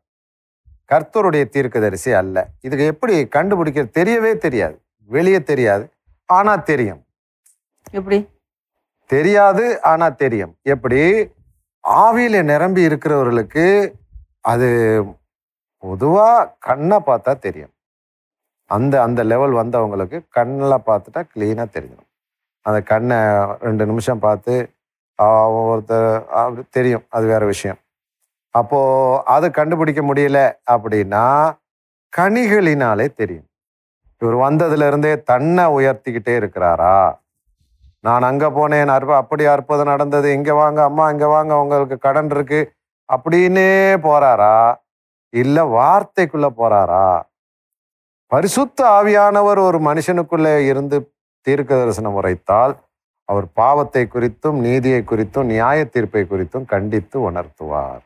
[0.91, 2.47] கர்த்தருடைய தீர்க்கதரிசி அல்ல.
[2.61, 4.81] இதுக்கு எப்படி கண்டுபிடிக்க தெரியவே தெரியாது.
[5.05, 5.89] வெளியே தெரியாது.
[6.25, 7.05] ஆனா தெரியும்.
[7.91, 8.29] எப்படி?
[9.05, 10.57] தெரியாது ஆனா தெரியும்.
[10.61, 11.31] எப்படி?
[11.87, 13.91] ஆவியில நிரம்பி இருக்கிறவர்களுக்கு
[14.41, 15.03] அது
[15.81, 17.71] பொதுவா கண்ணை பார்த்தா தெரியும்.
[18.65, 22.11] அந்த அந்த லெவல் வந்தவங்களுக்கு கண்ணில் பார்த்துட்டா கிளீனாக தெரிஞ்சிடும்.
[22.61, 23.17] அந்த கண்ணை
[23.59, 24.69] ரெண்டு நிமிஷம் பார்த்து
[25.19, 27.03] ஒருத்தர் தெரியும்.
[27.09, 27.79] அது வேற விஷயம்.
[28.49, 28.79] அப்போ
[29.23, 30.39] அதை கண்டுபிடிக்க முடியல
[30.71, 31.25] அப்படின்னா
[32.17, 33.47] கனிகளினாலே தெரியும்.
[34.21, 37.15] இவர் வந்ததுலேருந்தே தன்னை உயர்த்திக்கிட்டே இருக்கிறாரா?
[37.99, 40.33] நான் அங்கே போனேன் அற்ப அப்படி அற்புதம் நடந்தது.
[40.33, 42.73] இங்கே வாங்க அம்மா இங்கே வாங்க உங்களுக்கு கடன் இருக்கு.
[43.13, 43.71] அப்படின்னே
[44.07, 44.75] போறாரா?
[45.29, 47.21] இல்லை வார்த்தைக்குள்ள போறாரா?
[48.27, 52.73] பரிசுத்த ஆவியானவர் ஒரு மனுஷனுக்குள்ளே இருந்து தீர்க்க தரிசனம் உரைத்தால்
[53.25, 58.03] அவர் பாவத்தை குறித்தும் நீதியை குறித்தும் நியாய தீர்ப்பை குறித்தும் கண்டித்து உணர்த்துவார்.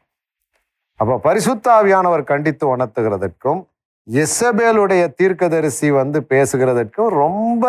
[0.95, 3.65] அப்போ பரிசுத்தாவியானவர் கண்டித்து உணர்த்துகிறதற்கும்
[4.13, 7.65] எசபேலுடைய தீர்க்கதரிசி வந்து பேசுகிறதற்கும் ரொம்ப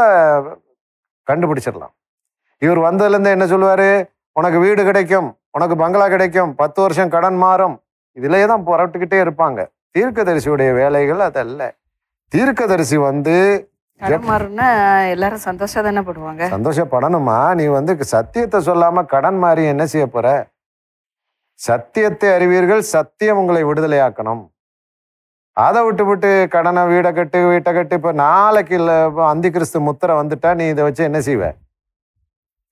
[1.31, 1.95] கண்டுபிடிச்சிடலாம்.
[2.59, 4.11] இவர் வந்ததுலேருந்து என்ன சொல்லுவார்?
[4.33, 7.83] உனக்கு வீடு கிடைக்கும் உனக்கு பங்களா கிடைக்கும் பத்து வருஷம் கடன் மாறும்.
[8.13, 9.67] இதிலே தான் புரட்டுக்கிட்டே இருப்பாங்க.
[9.99, 11.77] தீர்க்கதரிசியுடைய வேலைகள் அதல்ல.
[12.29, 13.37] தீர்க்கதரிசி வந்து
[14.01, 14.67] கடன் மாறுனா
[15.15, 16.43] எல்லாரும் சந்தோஷம் தானே படுவாங்க?
[16.57, 17.39] சந்தோஷப்படணுமா?
[17.59, 20.27] நீ வந்து சத்தியத்தை சொல்லாம கடன் மாறி என்ன செய்ய போற?
[21.61, 24.43] சத்தியத்தை அறிவீர்கள் சத்தியம் உங்களை விடுதலையாக்கணும்.
[25.57, 28.93] அதை விட்டு விட்டு கடனை வீடை கட்டு வீட்டை கட்டு இப்ப நாளைக்கு இல்ல
[29.33, 31.45] அந்தி கிறிஸ்து முத்திரை வந்துட்டா நீ இதை வச்சு என்ன செய்வ?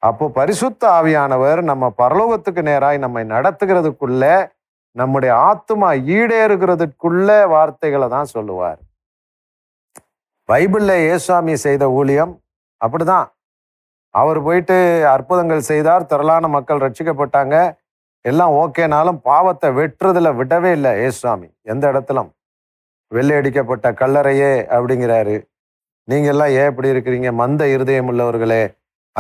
[0.03, 4.25] அப்போ பரிசுத்த ஆவியானவர் நம்ம பரலோகத்துக்கு நேராய் நம்மை நடத்துகிறதுக்குள்ள
[4.97, 8.79] நம்முடைய ஆத்துமா ஈடேறுகிறதுக்குள்ள வார்த்தைகளை தான் சொல்லுவார்.
[10.51, 12.43] பைபிளில் ஏசுவாமி செய்த ஊழியம்
[12.85, 13.27] அப்படிதான்.
[14.11, 14.77] அவர் போயிட்டு
[15.15, 17.57] அற்புதங்கள் செய்தார் திரளான மக்கள் ரட்சிக்கப்பட்டாங்க.
[18.21, 22.31] எல்லாம் ஓகேனாலும் பாவத்தை வெட்டுறதுல விடவே இல்லை ஏசுவாமி எந்த இடத்துலும்.
[23.09, 25.37] வெள்ளை அடிக்கப்பட்ட கல்லறையே அப்படிங்கிறாரு.
[26.11, 27.33] நீங்கள்லாம் ஏன் இப்படி இருக்கிறீங்க?
[27.33, 28.63] மந்த இருதயம் உள்ளவர்களே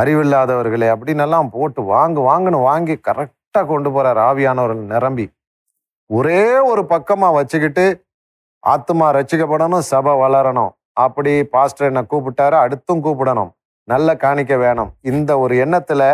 [0.00, 5.26] அறிவில்லாதவர்களே அப்படின்னெல்லாம் போட்டு வாங்கு வாங்குன்னு வாங்கி கரெக்டாக கொண்டு போகிறார் ஆவியானவர்கள் நிரம்பி.
[6.06, 7.86] ஒரே ஒரு பக்கமாக வச்சுக்கிட்டு
[8.66, 10.72] ஆத்துமா ரசிக்கப்படணும் சபை வளரணும்.
[11.04, 12.56] அப்படி பாஸ்டர் என்னை கூப்பிட்டாரு.
[12.64, 13.52] அடுத்தும் கூப்பிடணும்.
[13.92, 14.90] நல்ல காணிக்க வேணும்.
[15.12, 16.08] இந்த ஒரு எண்ணத்தில்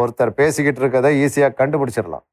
[0.00, 2.24] ஒருத்தர் பேசிக்கிட்டு இருக்கிறத ஈஸியாக கண்டுபிடிச்சிடலாம்.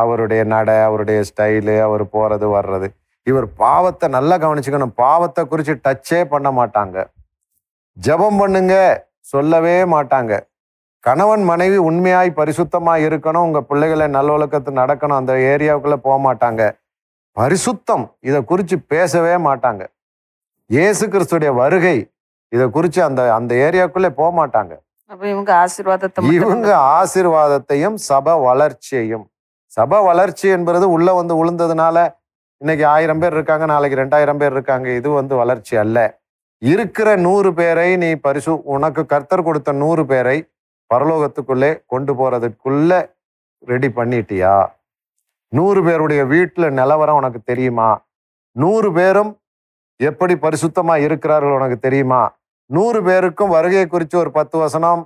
[0.00, 2.88] அவருடைய நடை அவருடைய ஸ்டைலு அவர் போகிறது வர்றது.
[3.30, 4.94] இவர் பாவத்தை நல்லா கவனிச்சுக்கணும்.
[5.04, 6.98] பாவத்தை குறித்து டச்சே பண்ண மாட்டாங்க.
[8.06, 8.74] ஜெபம் பண்ணுங்க
[9.32, 10.32] சொல்லவே மாட்டாங்க.
[11.04, 13.46] கணவன் மனைவி உண்மையாய் பரிசுத்தமாக இருக்கணும்.
[13.48, 15.20] உங்கள் பிள்ளைகளை நல்லொழுக்கத்து நடக்கணும்.
[15.20, 16.62] அந்த ஏரியாவுக்குள்ளே போக மாட்டாங்க.
[17.36, 19.82] பரிசுத்தம் இதை குறித்து பேசவே மாட்டாங்க.
[20.70, 21.96] இயேசு கிறிஸ்துடைய வருகை.
[22.52, 24.72] இதை குறித்து அந்த அந்த ஏரியாவுக்குள்ளே போக மாட்டாங்க
[25.32, 29.24] இவங்க ஆசீர்வாதத்தை இவங்க ஆசீர்வாதத்தையும் சபை வளர்ச்சியையும்.
[29.76, 31.96] சபை வளர்ச்சி என்பது உள்ள வந்து உளுந்ததுனால
[32.60, 34.86] இன்னைக்கு ஆயிரம் பேர் இருக்காங்க நாளைக்கு ரெண்டாயிரம் பேர் இருக்காங்க.
[34.98, 35.98] இது வந்து வளர்ச்சி அல்ல.
[36.62, 40.38] இருக்கிற நூறு பேரை நீ பரிசு உனக்கு கர்த்தர் கொடுத்த நூறு பேரை
[40.90, 42.92] பரலோகத்துக்குள்ளே கொண்டு போறதுக்குள்ள
[43.72, 44.54] ரெடி பண்ணிட்டியா?
[45.52, 47.90] நூறு பேருடைய வீட்டில் நிலவரம் உனக்கு தெரியுமா?
[48.56, 49.32] நூறு பேரும்
[50.08, 52.20] எப்படி பரிசுத்தமா இருக்கிறார்கள் உனக்கு தெரியுமா?
[52.70, 55.00] நூறு பேருக்கும் வருகை குறித்து ஒரு பத்து வசனம்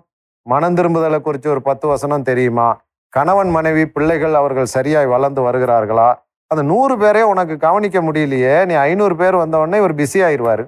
[0.47, 2.69] மனம் திரும்புதலை குறித்து ஒரு பத்து வசனம் தெரியுமா?
[3.17, 6.09] கணவன் மனைவி பிள்ளைகள் அவர்கள் சரியாய் வளர்ந்து வருகிறார்களா?
[6.51, 8.55] அந்த நூறு பேரே உனக்கு கவனிக்க முடியலையே.
[8.71, 10.65] நீ ஐநூறு பேர் வந்தவொடனே இவர் பிஸி ஆயிடுவார்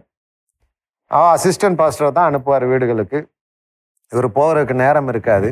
[1.34, 3.18] அசிஸ்டன்ட் பாஸ்டரை தான் அனுப்புவார் வீடுகளுக்கு.
[4.12, 5.48] இவர் போகிறதுக்கு நேரம் இருக்காது.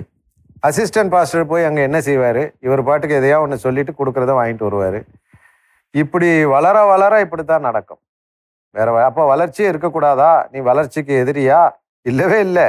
[0.69, 2.43] அசிஸ்டன்ட் பாஸ்டர் போய் அங்கே என்ன செய்வார்?
[2.67, 4.99] இவர் பாட்டுக்கு எதையா ஒன்று சொல்லிட்டு கொடுக்குறத வாங்கிட்டு வருவார்.
[6.03, 8.01] இப்படி வளர வளர இப்படி தான் நடக்கும்.
[8.75, 10.33] வேற அப்போ வளர்ச்சியே இருக்கக்கூடாதா?
[10.53, 11.59] நீ வளர்ச்சிக்கு எதிரியா?
[12.07, 12.67] இல்லவே இல்லை.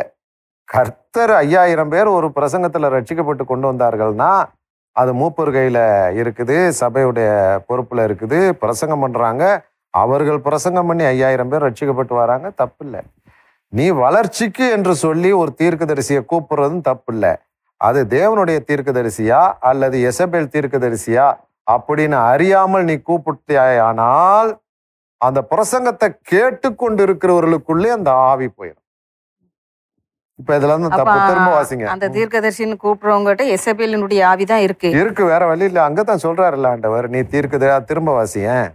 [0.70, 4.30] கர்த்தர் ஐயாயிரம் பேர் ஒரு பிரசங்கத்தில் ரட்சிக்கப்பட்டு கொண்டு வந்தார்கள்னா
[4.96, 5.84] அது மூப்பர் கையில்
[6.22, 7.30] இருக்குது சபையுடைய
[7.68, 9.44] பொறுப்பில் இருக்குது பிரசங்கம் பண்ணுறாங்க
[9.94, 13.02] அவர்கள் பிரசங்கம் பண்ணி ஐயாயிரம் பேர் ரட்சிக்கப்பட்டு வராங்க தப்பு இல்லை
[13.74, 17.34] நீ வளர்ச்சிக்கு என்று சொல்லி ஒரு தீர்க்கதரிசியை கூப்பிடுறதும் தப்பு இல்லை
[17.82, 19.40] அது தேவனுடைய தீர்க்கதரிசியா?
[19.70, 21.26] அல்லது எசபேல் தீர்க்கதரிசியா?
[21.68, 24.50] அப்படின்னு அறியாமல் நீ கூப்பிட்டாயானால்
[25.26, 28.82] அந்த பிரசங்கத்தை கேட்டுக்கொண்டு இருக்கிறவர்களுக்குள்ளே அந்த ஆவி போயிடும்
[30.40, 31.84] இப்ப இதுல இருந்து தப்பு திரும்ப வாசிங்க.
[31.86, 34.90] அந்த தீர்க்கதரிசின்னு கூப்பிடுறவங்ககிட்ட எசபேலினுடைய ஆவிதான் இருக்கு.
[35.02, 35.80] இருக்கு வேற வழி இல்ல.
[35.90, 38.68] அங்கதான் சொல்றாருல்ல ஆண்டவர் நீ தீர்க்குது திரும்ப வாசியேன்.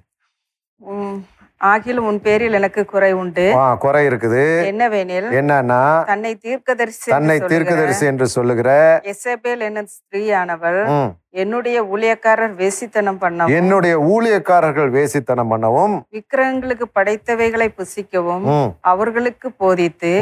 [1.68, 3.46] ஆகிலும் உன் பேரில் எனக்கு குறை உண்டு.
[3.84, 4.44] குறை இருக்குது.
[4.70, 8.70] என்னவெனில் என்னன்னா தன்னை தீர்க்கதரிசி தன்னை தீர்க்கதரிசி என்று சொல்லுகிற
[9.12, 10.80] எசபேல் என்ன ஸ்திரீயானவள்
[11.42, 18.46] என்னுடைய ஊழியக்காரர் வேசித்தனம் பண்ணவும் என்னுடைய ஊழியக்காரர்கள் வேசித்தனம் பண்ணவும் விக்கிரகங்களுக்கு படைத்தவைகளை புசிக்கவும்
[18.92, 20.12] அவர்களுக்கு போதித்து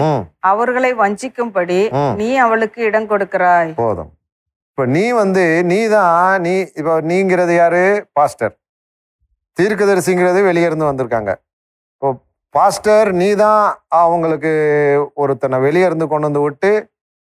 [0.52, 1.80] அவர்களை வஞ்சிக்கும்படி.
[2.20, 3.72] நீ அவளுக்கு இடம் கொடுக்கிறாய்.
[3.82, 4.12] போதும்.
[4.72, 7.84] இப்ப நீ வந்து நீ தான் நீ இப்ப நீங்கிறது யாரு?
[8.18, 8.54] பாஸ்டர்.
[9.58, 11.30] தீர்க்கதரிசிங்கிறது வெளியே இருந்து வந்திருக்காங்க.
[11.94, 12.08] இப்போ
[12.54, 13.62] பாஸ்டர் நீ தான்
[14.02, 14.52] அவங்களுக்கு
[15.22, 16.70] ஒருத்தனை வெளியே இருந்து கொண்டு வந்து விட்டு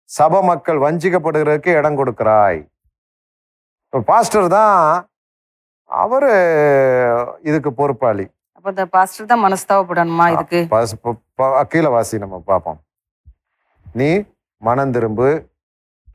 [0.09, 2.59] சபை மக்கள் வஞ்சிக்கப்படுகிறதுக்கு இடம் கொடுக்கிறாய்.
[3.87, 4.77] இப்போ பாஸ்டர் தான்
[5.89, 6.31] அவரு
[7.49, 8.25] இதுக்கு பொறுப்பாளி.
[8.57, 10.59] அப்ப இந்த பாஸ்டர் தான் மனஸ்தாவப்படணுமா இதுக்கு?
[11.73, 12.79] கீழே வாசி நம்ம பார்ப்போம்.
[13.99, 14.09] நீ
[14.61, 15.29] மனம் திரும்பு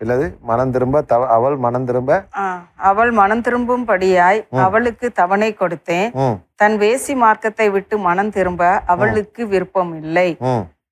[0.03, 2.13] இல்லது மனம் திரும்ப தவ அவள் மனம் திரும்ப?
[2.83, 4.61] அவள் மனம் திரும்பும்படியாய் ம்.
[4.65, 6.11] அவளுக்கு தவணை கொடுத்தேன்.
[6.57, 10.29] தன் வேசி மார்க்கத்தை விட்டு மனம் திரும்ப அவளுக்கு விருப்பம் இல்லை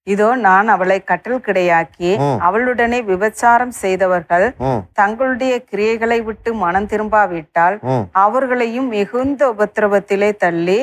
[0.07, 2.11] இதோ நான் அவளை கட்டல் கிடையாக்கி.
[2.47, 4.47] அவளுடனே விபச்சாரம் செய்தவர்கள்
[4.93, 7.77] தங்களுடைய கிரியைகளை விட்டு மனம் திரும்பாவிட்டால்
[8.23, 10.79] அவர்களையும் மிகுந்த உபத்திரவத்திலே தள்ளி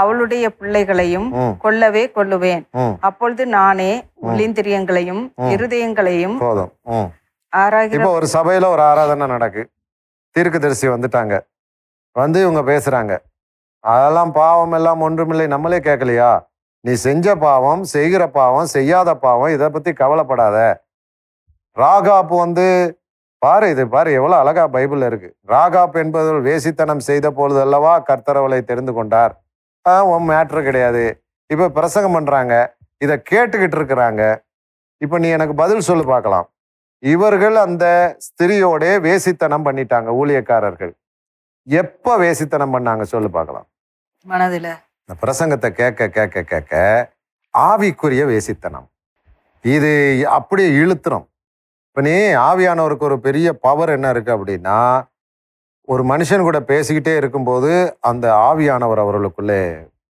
[0.00, 1.28] அவளுடைய பிள்ளைகளையும்
[1.64, 2.64] கொல்லவே கொல்லுவேன்.
[2.80, 2.94] ம்.
[3.00, 3.92] அப்பொழுது நானே
[4.22, 5.50] உள்ளிந்திரியங்களையும் ம்.
[5.50, 6.36] இருதயங்களையும்
[7.92, 9.70] இப்போ ஒரு சபையில ஒரு ஆராதனை நடக்கு.
[10.30, 11.40] தீர்க்கதரிசி வந்துட்டாங்க.
[12.12, 13.18] வந்து இவங்க பேசுறாங்க.
[13.80, 15.46] அதெல்லாம் பாவம் எல்லாம் ஒன்றுமில்லை.
[15.46, 16.46] நம்மளே கேட்கலையா?
[16.80, 20.84] நீ செஞ்ச பாவம் செய்கிற பாவம் செய்யாத பாவம் இதை பத்தி கவலைப்படாத.
[21.78, 22.98] ராகாப் வந்து
[23.38, 25.36] பாரு இது பாரு எவ்வளவு அழகா பைபிள் இருக்கு.
[25.46, 29.42] ராகாப் என்பது வேசித்தனம் செய்த பொழுது அல்லவா கர்த்தரவளை தெரிந்து கொண்டார்.
[29.88, 31.22] ஆஹ் உன் மேட்ரு கிடையாது.
[31.46, 32.76] இப்போ பிரசங்கம் பண்றாங்க.
[32.98, 34.42] இதை கேட்டுக்கிட்டு இருக்கிறாங்க.
[34.96, 36.48] இப்ப நீ எனக்கு பதில் சொல்லு பார்க்கலாம்.
[37.02, 37.84] இவர்கள் அந்த
[38.26, 40.92] ஸ்திரியோட வேசித்தனம் பண்ணிட்டாங்க ஊழியக்காரர்கள்.
[41.66, 43.66] எப்ப வேசித்தனம் பண்ணாங்க சொல்லு பார்க்கலாம்.
[44.26, 44.68] மனதுல.
[45.02, 46.74] இந்த பிரசங்கத்தை கேட்க கேட்க கேட்க
[47.54, 48.88] ஆவிக்குரிய வேசித்தனம்.
[49.74, 49.92] இது
[50.38, 51.26] அப்படியே இழுத்துரும்.
[51.88, 52.16] இப்போ நீ
[52.50, 54.78] ஆவியானவருக்கு ஒரு பெரிய பவர் என்ன இருக்கு அப்படின்னா
[55.92, 57.70] ஒரு மனுஷன் கூட பேசிக்கிட்டே இருக்கும்போது
[58.10, 59.62] அந்த ஆவியானவர் அவர்களுக்குள்ளே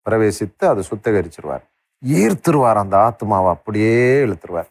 [0.05, 1.63] பிரவேசித்து அதை சுத்திகரிச்சிருவார்.
[2.05, 4.70] ஈர்த்துருவார் அந்த ஆத்மாவை அப்படியே இழுத்துருவார்.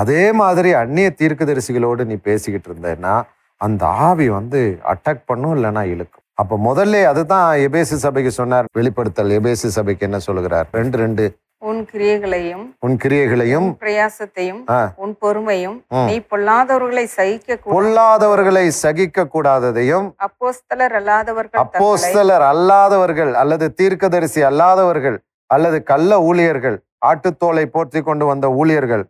[0.00, 3.14] அதே மாதிரி அந்நிய தீர்க்கதரிசிகளோடு நீ பேசிக்கிட்டு இருந்தேன்னா
[3.60, 4.60] அந்த ஆவி வந்து
[4.92, 6.22] அட்டாக் பண்ணும் இல்லைன்னா இழுக்கும்.
[6.40, 9.34] அப்ப முதல்ல அதுதான் எபேசு சபைக்கு சொன்னார் வெளிப்படுத்தல்.
[9.38, 10.66] எபேசு சபைக்கு என்ன சொல்லுகிறார்?
[10.78, 11.24] ரெண்டு ரெண்டு.
[11.68, 14.58] உன் கிரியைகளையும் உன் கிரியைகளையும் பிரயாசத்தையும்
[15.04, 15.78] உன் பொறுமையும்.
[16.08, 25.18] நீ பொல்லாதவர்களை சகிக்க பொல்லாதவர்களை சகிக்க கூடாததையும் அப்போஸ்தலர் அல்லாதவர்கள் அப்போஸ்தலர் அல்லாதவர்கள் அல்லது தீர்க்கதரிசி அல்லாதவர்கள்
[25.50, 26.76] அல்லது கள்ள ஊழியர்கள்
[27.10, 29.04] ஆட்டுத்தோலை போர்த்தி கொண்டு வந்த ஊழியர்கள்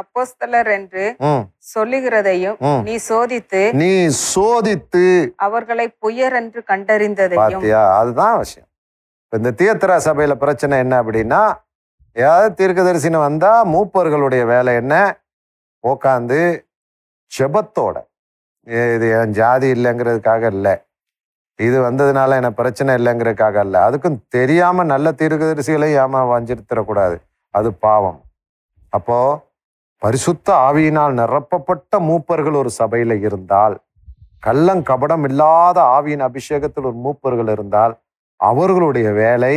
[0.00, 1.04] அப்போஸ்தலர் என்று
[1.74, 2.58] சொல்லுகிறதையும்.
[2.88, 3.92] நீ சோதித்து நீ
[4.34, 5.06] சோதித்து
[5.46, 7.64] அவர்களை பொய்யர் என்று கண்டறிந்ததையும்.
[7.98, 8.68] அதுதான் விஷயம்.
[9.32, 11.42] இந்த தியத்திரா சபையில பிரச்சனை என்ன அப்படின்னா
[12.16, 14.94] ஏதாவது தீர்க்கதரிசின்னு வந்தா மூப்பர்களுடைய வேலை என்ன?
[15.84, 16.40] உக்காந்து
[17.32, 17.96] செபத்தோட.
[18.94, 20.74] இது என் ஜாதி இல்லைங்கிறதுக்காக இல்லை.
[21.58, 23.80] இது வந்ததுனால எனக்கு பிரச்சனை இல்லைங்கிறதுக்காக இல்லை.
[23.86, 27.16] அதுக்கும் தெரியாம நல்ல தீர்க்கதரிசிகளையும் ஏமா வஞ்சிருத்திடக்கூடாது
[27.54, 28.20] அது பாவம்.
[28.98, 29.18] அப்போ
[30.02, 33.74] பரிசுத்த ஆவியினால் நிரப்பப்பட்ட மூப்பர்கள் ஒரு சபையில இருந்தால்
[34.46, 37.94] கள்ளம் கபடம் இல்லாத ஆவியின் அபிஷேகத்தில் ஒரு மூப்பர்கள் இருந்தால்
[38.40, 39.54] அவர்களுடைய வேலை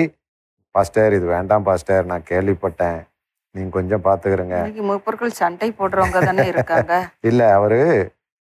[0.75, 2.99] பாஸ்டர் இது வேண்டாம் பாஸ்டர் நான் கேள்விப்பட்டேன்.
[3.55, 6.93] நீங்க கொஞ்சம் பார்த்துக்கிறங்க இன்னைக்கு மூப்பர்கள் சண்டை போடுறவங்க தானே இருக்காங்க.
[7.29, 7.79] இல்ல அவரு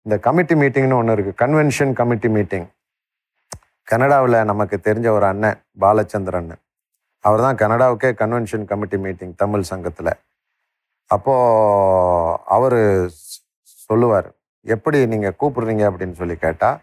[0.07, 2.67] இந்த கமிட்டி மீட்டிங்னு ஒன்று இருக்கு கன்வென்ஷன் கமிட்டி மீட்டிங்.
[3.89, 6.53] கனடாவில் நமக்கு தெரிஞ்ச ஒரு அண்ணன் பாலச்சந்திரன்.
[7.25, 10.13] அவர் தான் கனடாவுக்கே கன்வென்ஷன் கமிட்டி மீட்டிங் தமிழ் சங்கத்தில்.
[11.11, 12.81] அப்போது அவர்
[13.89, 14.29] சொல்லுவார்
[14.67, 15.85] எப்படி நீங்கள் கூப்பிடுறீங்க?
[15.91, 16.79] அப்படின்னு சொல்லி கேட்டால்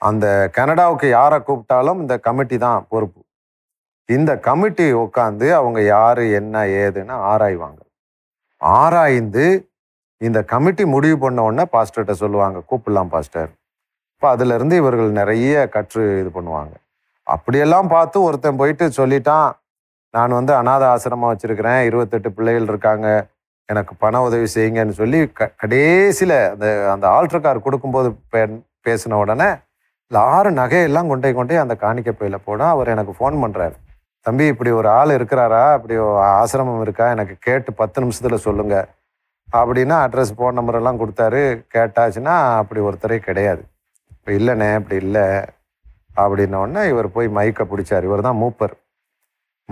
[0.00, 3.20] அந்த கனடாவுக்கு யாரை கூப்பிட்டாலும் இந்த கமிட்டி தான் பொறுப்பு.
[4.08, 7.80] இந்த கமிட்டி உட்காந்து அவங்க யார் என்ன ஏதுன்னு ஆராய்வாங்க.
[8.60, 9.46] ஆராய்ந்து
[10.20, 13.50] இந்த கமிட்டி முடிவு பண்ண உடனே பாஸ்டர்கிட்ட சொல்லுவாங்க கூப்பிடலாம் பாஸ்டர்
[14.14, 16.74] இப்போ அதுலேருந்து இவர்கள் நிறைய கற்று இது பண்ணுவாங்க.
[17.26, 19.48] அப்படியெல்லாம் பார்த்து ஒருத்தன் போயிட்டு சொல்லிட்டான்
[20.16, 21.80] நான் வந்து அநாத ஆசிரமம் வச்சுருக்கிறேன்.
[21.88, 23.08] இருபத்தெட்டு பிள்ளைகள் இருக்காங்க.
[23.68, 28.42] எனக்கு பண உதவி செய்யுங்கன்னு சொல்லி க கடைசியில் அந்த அந்த ஆல்ட்ரு கார் கொடுக்கும்போது பே
[28.86, 29.48] பேசின உடனே
[30.34, 33.76] ஆறு நகையெல்லாம் கொண்டே கொண்டே அந்த காணிக்க பையில போட அவர் எனக்கு ஃபோன் பண்ணுறாரு
[34.26, 35.62] தம்பி இப்படி ஒரு ஆள் இருக்கிறாரா?
[35.78, 35.96] இப்படி
[36.38, 37.06] ஆசிரமம் இருக்கா?
[37.14, 38.88] எனக்கு கேட்டு பத்து நிமிஷத்தில் சொல்லுங்கள்
[39.48, 41.42] அப்படின்னா அட்ரஸ் ஃபோன் நம்பர் எல்லாம் கொடுத்தாரு.
[41.74, 43.62] கேட்டாச்சுன்னா அப்படி ஒருத்தரே கிடையாது.
[44.14, 45.26] இப்போ இல்லைண்ணே அப்படி இல்லை.
[46.22, 48.06] அப்படின்னோடனே இவர் போய் மைக்கை பிடிச்சார்.
[48.08, 48.74] இவர் தான் மூப்பர்.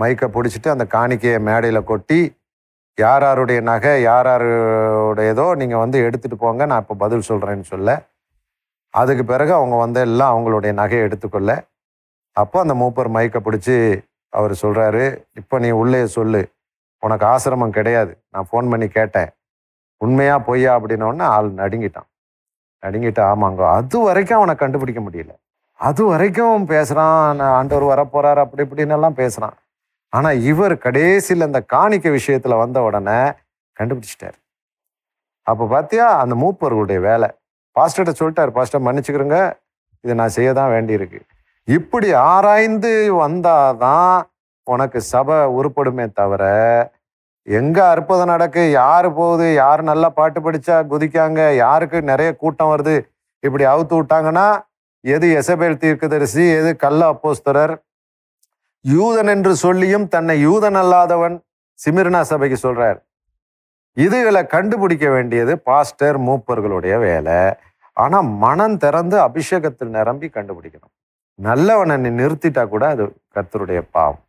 [0.01, 2.19] மைக்கை பிடிச்சிட்டு அந்த காணிக்கையை மேடையில் கொட்டி
[2.97, 7.89] யார் யாருடைய நகை யார் யாருடையதோ நீங்கள் வந்து எடுத்துகிட்டு போங்க நான் இப்போ பதில் சொல்கிறேன்னு சொல்ல.
[8.93, 11.51] அதுக்கு பிறகு அவங்க வந்து எல்லாம் அவங்களுடைய நகையை எடுத்துக்கொள்ள.
[12.41, 13.75] அப்போ அந்த மூப்பர் மைக்கை பிடிச்சி
[14.33, 15.03] அவர் சொல்கிறாரு
[15.41, 16.41] இப்போ நீ உள்ளே சொல்லு.
[17.03, 18.13] உனக்கு ஆசிரமம் கிடையாது.
[18.33, 19.29] நான் ஃபோன் பண்ணி கேட்டேன்.
[20.01, 20.71] உண்மையாக பொய்யா?
[20.77, 22.07] அப்படின்னோடனே ஆள் நடுங்கிட்டான்.
[22.83, 25.31] நடுங்கிட்டு ஆமாங்க அது வரைக்கும் அவனை கண்டுபிடிக்க முடியல.
[25.79, 29.55] அது வரைக்கும் பேசுகிறான் ஆண்டவர் வரப்போகிறார் அப்படி இப்படின்னு எல்லாம் பேசுகிறான்
[30.13, 33.19] ஆனால் இவர் கடைசியில் அந்த காணிக்க விஷயத்தில் வந்த உடனே
[33.77, 34.37] கண்டுபிடிச்சிட்டார்.
[35.47, 37.27] அப்போ பார்த்தியா அந்த மூப்பர்களுடைய வேலை.
[37.75, 39.39] பாஸ்டர்கிட்ட சொல்லிட்டார் பாஸ்டர் மன்னிச்சுக்கிறோங்க
[40.03, 41.19] இதை நான் செய்ய தான் வேண்டியிருக்கு.
[41.67, 44.15] இப்படி ஆராய்ந்து வந்தாதான்
[44.67, 46.43] உனக்கு சபை உருப்படுமே தவிர
[47.47, 48.61] எங்கே அற்புதம் நடக்கு?
[48.81, 49.47] யார் போகுது?
[49.63, 51.41] யார் நல்லா பாட்டு படித்தா குதிக்காங்க?
[51.63, 52.95] யாருக்கு நிறைய கூட்டம் வருது?
[53.43, 54.47] இப்படி அவுத்து விட்டாங்கன்னா
[55.03, 57.73] எது எசபேல் தீர்க்கதரிசி எது கள்ள அப்போஸ்தரர்
[58.89, 61.43] யூதன் என்று சொல்லியும் தன்னை யூதன் அல்லாதவன்
[61.85, 62.99] சிமிர்னா சபைக்கு சொல்றார்.
[63.93, 67.53] இதுகளை கண்டுபிடிக்க வேண்டியது பாஸ்டர் மூப்பர்களுடைய வேலை.
[67.93, 70.93] ஆனா மனம் திறந்து அபிஷேகத்தில் நிரம்பி கண்டுபிடிக்கணும்.
[71.43, 74.19] நல்லவனை நிறுத்திட்டா கூட அது கர்த்தருடைய பாவம்.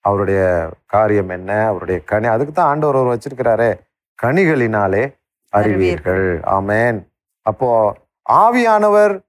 [0.00, 1.66] அவருடைய காரியம் என்ன?
[1.66, 2.26] அவருடைய கனி.
[2.26, 3.80] அதுக்கு தான் ஆண்டவர் அவர் வச்சிருக்கிறாரே
[4.22, 5.14] கனிகளினாலே
[5.48, 6.42] அறிவீர்கள்.
[6.42, 7.10] ஆமென்.
[7.42, 7.96] அப்போ
[8.30, 9.20] ஆவியானவர்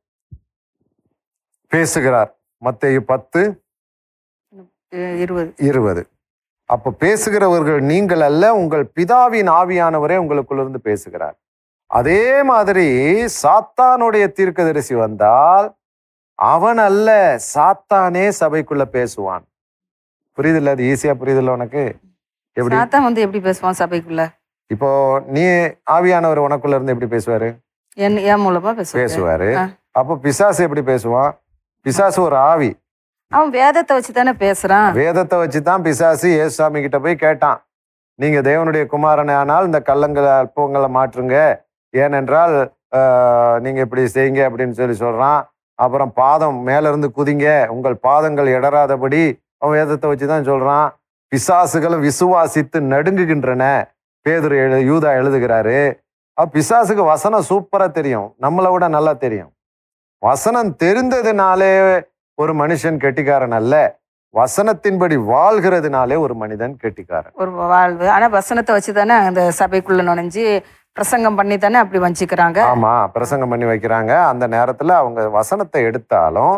[1.67, 2.37] பேசுகிறார்.
[2.65, 3.64] மத்தேயு பத்து
[4.91, 5.53] இருபது.
[5.57, 6.07] இருபது.
[6.65, 11.35] அப்போ பேசுகிறவர்கள் நீங்கள் அல்ல உங்கள் பிதாவின் ஆவியானவரே உங்களுக்குள்ளிருந்து பேசுகிறார்.
[11.87, 12.87] அதே மாதிரி
[13.43, 15.73] சாத்தானுடைய தீர்க்கதரிசி வந்தால்
[16.35, 19.43] அவன் அல்ல சாத்தானே சபைக்குள்ள பேசுவான்.
[20.37, 20.69] புரியுதில்ல?
[20.69, 21.95] அது ஈஸியா புரியுதில்ல உனக்கு?
[22.53, 22.75] எப்படி?
[22.75, 24.33] சாத்தான் வந்து எப்படி பேசுவான் சபைக்குள்ள?
[24.67, 25.41] இப்போ நீ
[25.91, 27.49] ஆவியானவர் உனக்குள்ள இருந்து எப்படி பேசுவாரு?
[27.95, 29.75] என் மூலமா பேசுவாரு.
[29.91, 31.37] அப்போ பிசாசு எப்படி பேசுவான்?
[31.81, 32.83] பிசாசு ஒரு ஆவி.
[33.31, 34.89] அவன் வேதத்தை வச்சு தானே பேசுறான்.
[35.01, 37.59] வேதத்தை வச்சு தான் பிசாசு ஏசுசாமி கிட்ட போய் கேட்டான்.
[38.21, 41.37] நீங்க தேவனுடைய குமாரனே ஆனால் இந்த கள்ளங்களை அற்பங்களை மாற்றுங்க.
[41.93, 42.55] ஏனென்றால்
[43.63, 45.41] நீங்க இப்படி செய்யுங்க அப்படின்னு சொல்லி சொல்றான்.
[45.79, 47.47] அப்புறம் பாதம் மேல இருந்து குதிங்க.
[47.75, 49.23] உங்கள் பாதங்கள் இடராதபடி
[49.61, 50.87] அவன் வேதத்தை வச்சு தான் சொல்றான்.
[51.31, 53.63] பிசாசுகளும் விசுவாசித்து நடுங்குகின்றன.
[54.25, 55.79] பேதுரு எழு யூதா எழுதுகிறாரு.
[56.37, 58.29] அப்ப பிசாசுக்கு வசனம் சூப்பரா தெரியும்.
[58.45, 59.51] நம்மளை விட நல்லா தெரியும்.
[60.27, 61.73] வசனம் தெரிந்ததுனாலே
[62.41, 63.75] ஒரு மனுஷன் கெட்டிக்காரன் அல்ல.
[64.33, 67.33] வசனத்தின்படி வாழ்கிறதுனாலே ஒரு மனிதன் கெட்டிக்காரன்.
[67.43, 68.05] ஒரு வாழ்வு.
[68.15, 70.43] ஆனா வசனத்தை வச்சு தானே அந்த சபைக்குள்ள நுழைஞ்சு
[70.97, 72.59] பிரசங்கம் பண்ணி தானே அப்படி வஞ்சிக்கிறாங்க?
[72.73, 74.11] ஆமா பிரசங்கம் பண்ணி வைக்கிறாங்க.
[74.31, 76.55] அந்த நேரத்துல அவங்க வசனத்தை எடுத்தாலும்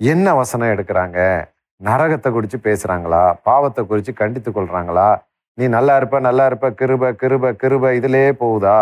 [0.00, 1.18] என்ன வசனம் எடுக்கிறாங்க?
[1.80, 3.24] நரகத்தை குறித்து பேசுறாங்களா?
[3.48, 5.08] பாவத்தை குறித்து கண்டித்து கொள்றாங்களா?
[5.58, 8.78] நீ நல்லா இருப்ப நல்லா இருப்ப கிருப கிருப கிருப இதிலே போகுதா?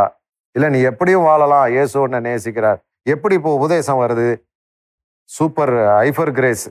[0.56, 1.66] இல்ல நீ எப்படியும் வாழலாம்.
[1.74, 2.78] இயேசு உன்னை நேசிக்கிறார்.
[3.14, 4.28] எப்படி இப்போ உபதேசம் வருது?
[5.72, 6.70] Superior grace.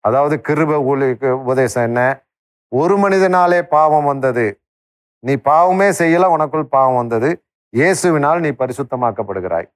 [0.00, 2.26] அதாவது கிருப ஊழி- உபதேசம் என்ன?
[2.68, 4.60] ஒரு மனிதனாலே பாவம் வந்தது.
[5.18, 7.44] நீ பாவமே செய்யல உனக்குள் பாவம் வந்தது.
[7.76, 9.72] இயேசுவினால் நீ பரிசுத்தமாக்கப்படுகிறாய்.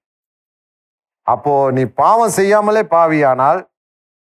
[1.22, 3.68] அப்போ நீ பாவம் செய்யாமலே பாவியானால்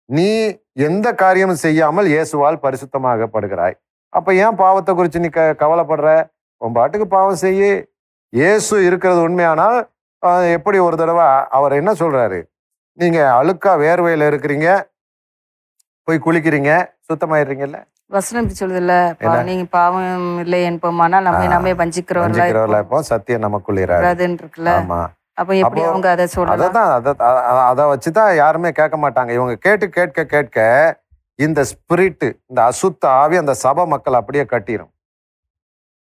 [0.05, 3.81] நீ எந்த காரியமும் செய்யாமல் இயேசுவால் பரிசுத்தமாகப்படுகிறாய்.
[4.09, 6.31] அப்ப ஏன் பாவத்தை குறித்து நீ க கவலைப்படுற?
[6.57, 7.93] உன் பாட்டுக்கு பாவம் செய்யு.
[8.29, 9.91] இயேசு இருக்கிறது உண்மையானால்
[10.53, 12.51] எப்படி ஒரு தடவை அவர் என்ன சொல்றாரு?
[12.99, 14.69] நீங்க அழுக்கா வேர்வையில இருக்கிறீங்க.
[16.09, 16.71] போய் குளிக்கிறீங்க.
[17.09, 17.79] சுத்தமாயிடுறீங்கல்ல?
[18.11, 18.95] வசனம் சொல்லுதுல்ல?
[19.43, 21.53] நீங்க பாவம் இல்லை என்போமானால் நம்மை ஆ.
[21.53, 22.83] நாமே வஞ்சிக்கிறவர்களா இருப்போம்.
[22.85, 25.01] இப்போ சத்தியம் நமக்குள்ளிறாரு கூடாதுன்னு இருக்குல்ல ஆமா.
[25.39, 26.57] அப்ப எப்படி அவங்க அதை சொல்லலாம்?
[26.57, 27.13] அததான் அதை
[27.63, 29.31] அதை வச்சு தான் யாருமே கேட்க மாட்டாங்க.
[29.31, 30.59] இவங்க கேட்டு கேட்க கேட்க
[31.39, 34.93] இந்த ஸ்பிரிட் இந்த அசுத்த ஆவி அந்த சபை மக்கள் அப்படியே கட்டிரும்.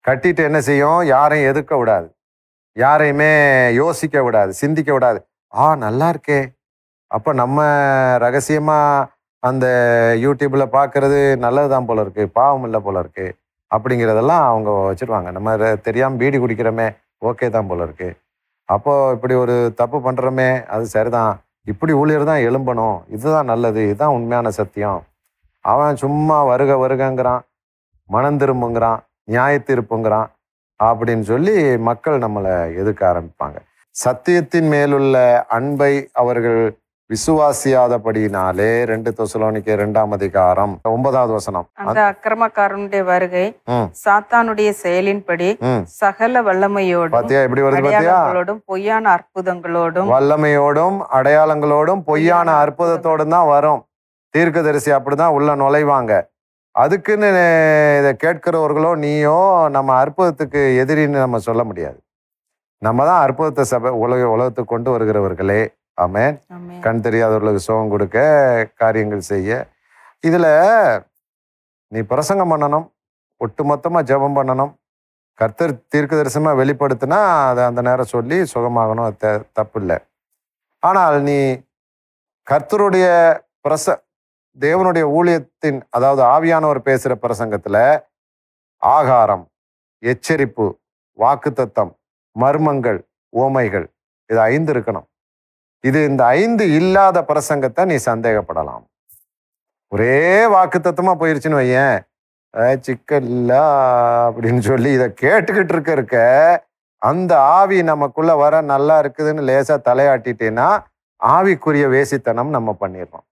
[0.05, 1.01] கட்டிட்டு என்ன செய்யும்?
[1.07, 2.07] யாரையும் எதிர்க்க விடாது.
[2.77, 3.31] யாரையுமே
[3.73, 5.19] யோசிக்க விடாது சிந்திக்க விடாது.
[5.53, 6.39] ஆ நல்லா இருக்கே.
[7.11, 7.59] அப்போ நம்ம
[8.25, 9.07] ரகசியமாக
[9.43, 9.65] அந்த
[10.23, 13.35] யூடியூப்பில் பார்க்குறது நல்லது தான் போல இருக்குது பாவம் இல்லை போல இருக்குது
[13.71, 15.29] அப்படிங்கிறதெல்லாம் அவங்க வச்சுருவாங்க.
[15.37, 16.87] நம்ம தெரியாமல் பீடி குடிக்கிறோமே
[17.29, 18.17] ஓகே தான் போல இருக்குது
[18.69, 21.33] அப்போது இப்படி ஒரு தப்பு பண்ணுறோமே அது சரிதான்.
[21.71, 22.97] இப்படி ஊழியர் தான் எழும்பணும்.
[23.15, 24.99] இதுதான் நல்லது இதுதான் உண்மையான சத்தியம்.
[25.65, 27.41] அவன் சும்மா வருக வருகங்கிறான்
[28.09, 28.99] மனம் திரும்புங்கிறான்
[29.33, 30.29] நியாயத்திருப்புங்கிறான்
[30.79, 31.55] அப்படின்னு சொல்லி
[31.89, 33.57] மக்கள் நம்மளை எதிர்க்க ஆரம்பிப்பாங்க.
[33.95, 35.15] சத்தியத்தின் மேலுள்ள
[35.57, 36.61] அன்பை அவர்கள்
[37.11, 41.65] விசுவாசியாதபடியினாலே ரெண்டு தொசலோனிக்கு இரண்டாம் அதிகாரம் ஒன்பதாவது வசனம்.
[41.83, 43.45] அந்த அக்கிரமக்காரனுடைய வருகை
[44.01, 45.47] சாத்தானுடைய செயலின்படி.
[46.01, 47.39] சகல வல்லமையோடும் பாத்தியா?
[47.47, 48.17] எப்படி வருது பாத்தியா?
[48.73, 50.11] பொய்யான அற்புதங்களோடும்.
[50.15, 53.81] வல்லமையோடும் அடையாளங்களோடும் பொய்யான அற்புதத்தோடும் தான் வரும்.
[54.37, 56.21] தீர்க்கதரிசி அப்படிதான் உள்ள நுழைவாங்க.
[56.75, 57.31] அதுக்குன்னு
[58.01, 59.39] இதை கேட்கிறவர்களோ நீயோ
[59.77, 61.99] நம்ம அற்புதத்துக்கு எதிரின்னு நம்ம சொல்ல முடியாது.
[62.81, 65.61] நம்ம தான் அற்புதத்தை சபை உலக உலகத்துக்கு கொண்டு வருகிறவர்களே.
[65.97, 66.37] ஆமென்.
[66.47, 66.81] ஆமென்.
[66.81, 68.17] கண் தெரியாதவர்களுக்கு சுகம் கொடுக்க
[68.75, 69.67] காரியங்கள் செய்ய.
[70.19, 70.49] இதில்
[71.91, 72.87] நீ பிரசங்கம் பண்ணணும்
[73.41, 74.73] ஒட்டுமொத்தமாக ஜெபம் பண்ணணும்
[75.33, 79.97] கர்த்தர் தீர்க்க தரிசனமாக வெளிப்படுத்தினா அதை அந்த நேரம் சொல்லி சுகமாகணும் அது த- தப்பு இல்லை
[80.83, 81.37] ஆனால் நீ
[82.47, 83.05] கர்த்தருடைய
[83.67, 83.85] பிரச
[84.57, 87.81] தேவனுடைய ஊழியத்தின் அதாவது ஆவியானவர் பேசுகிற பிரசங்கத்தில்
[88.81, 89.45] ஆகாரம்
[90.03, 90.65] எச்சரிப்பு
[91.17, 91.91] வாக்குத்தத்தம்
[92.35, 92.99] மர்மங்கள்
[93.33, 93.87] ஓமைகள்
[94.29, 95.08] இது ஐந்து இருக்கணும்.
[95.87, 98.83] இது இந்த ஐந்து இல்லாத பிரசங்கத்தை நீ சந்தேகப்படலாம்.
[99.93, 101.97] ஒரே வாக்குத்தத்தமா போயிருச்சுன்னு வையேன்.
[102.53, 103.53] சிக்கல்லா சிக்கல்ல
[104.27, 106.17] அப்படின்னு சொல்லி இதை கேட்டுக்கிட்டு இருக்க இருக்க
[107.01, 110.67] அந்த ஆவி நமக்குள்ள வர நல்லா இருக்குதுன்னு லேசா தலையாட்டிட்டேன்னா
[111.21, 113.25] ஆவிக்குரிய வேசித்தனம் நம்ம பண்ணிடுறோம்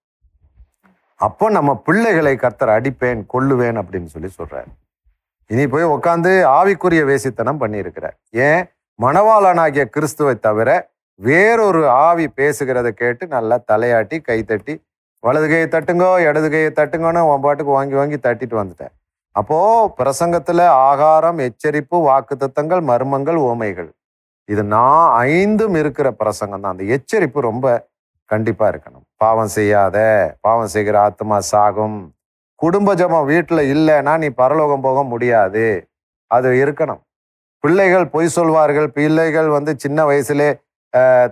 [1.19, 4.69] அப்போ நம்ம பிள்ளைகளை கர்த்தர் அடிப்பேன் கொல்லுவேன் அப்படின்னு சொல்லி சொல்றாரு.
[5.49, 8.15] இனி போய் உட்காந்து ஆவிக்குரிய வேசித்தனம் பண்ணியிருக்கிறார்.
[8.47, 8.61] ஏன்?
[8.99, 10.69] மணவாளனாகிய கிறிஸ்துவை தவிர
[11.25, 14.73] வேறொரு ஆவி பேசுகிறத கேட்டு நல்லா தலையாட்டி கை தட்டி
[15.23, 18.93] வலது கையை தட்டுங்கோ இடது கையை தட்டுங்கன்னு உன் பாட்டுக்கு வாங்கி வாங்கி தட்டிட்டு வந்துட்டேன்.
[19.39, 23.89] அப்போது பிரசங்கத்தில் ஆகாரம் எச்சரிப்பு வாக்குத்தத்தங்கள் மர்மங்கள் ஓமைகள்
[24.49, 26.75] இது நான் ஐந்தும் இருக்கிற பிரசங்கம் தான்.
[26.75, 27.65] அந்த எச்சரிப்பு ரொம்ப
[28.33, 29.05] கண்டிப்பாக இருக்கணும்.
[29.23, 29.97] பாவம் செய்யாத
[30.45, 31.97] பாவம் செய்கிற ஆத்மா சாகும்.
[32.61, 35.65] குடும்ப ஜபம் வீட்டில் இல்லைன்னா நீ பரலோகம் போக முடியாது.
[36.31, 37.01] அது இருக்கணும்.
[37.63, 38.87] பிள்ளைகள் பொய் சொல்வார்கள்.
[38.97, 40.49] பிள்ளைகள் வந்து சின்ன வயசுலே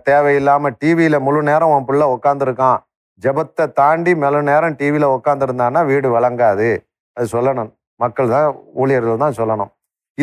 [0.08, 2.80] தேவையில்லாமல் டிவியில் முழு நேரம் உன் பிள்ளை உட்காந்துருக்கான்
[3.24, 6.70] ஜெபத்தை தாண்டி மெல நேரம் டிவியில் உட்காந்துருந்தான்னா வீடு வழங்காது
[7.18, 7.70] அது சொல்லணும்.
[8.04, 8.48] மக்கள் தான்
[8.82, 9.72] ஊழியர்கள் தான் சொல்லணும்.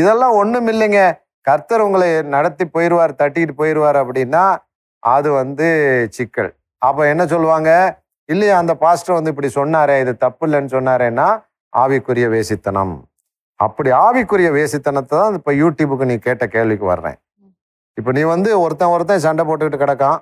[0.01, 1.01] இதெல்லாம் ஒன்றும் இல்லைங்க.
[1.47, 4.43] கர்த்தர் உங்களை நடத்தி போயிடுவார் தட்டிட்டு போயிடுவார் அப்படின்னா
[5.03, 5.69] அது வந்து
[6.17, 6.51] சிக்கல்.
[6.89, 7.71] அப்போ என்ன சொல்லுவாங்க?
[8.29, 11.29] இல்லையா அந்த பாஸ்டர் வந்து இப்படி சொன்னாரே இது தப்பு இல்லைன்னு சொன்னாரேன்னா
[11.73, 12.95] ஆவிக்குரிய வேசித்தனம்.
[13.61, 17.19] அப்படி ஆவிக்குரிய வேசித்தனத்தை தான் இப்போ யூடியூபுக்கு நீ கேட்ட கேள்விக்கு வர்றேன்.
[17.99, 20.19] இப்போ நீ வந்து ஒருத்தன் ஒருத்தன் சண்டை போட்டுக்கிட்டு கிடக்கான்.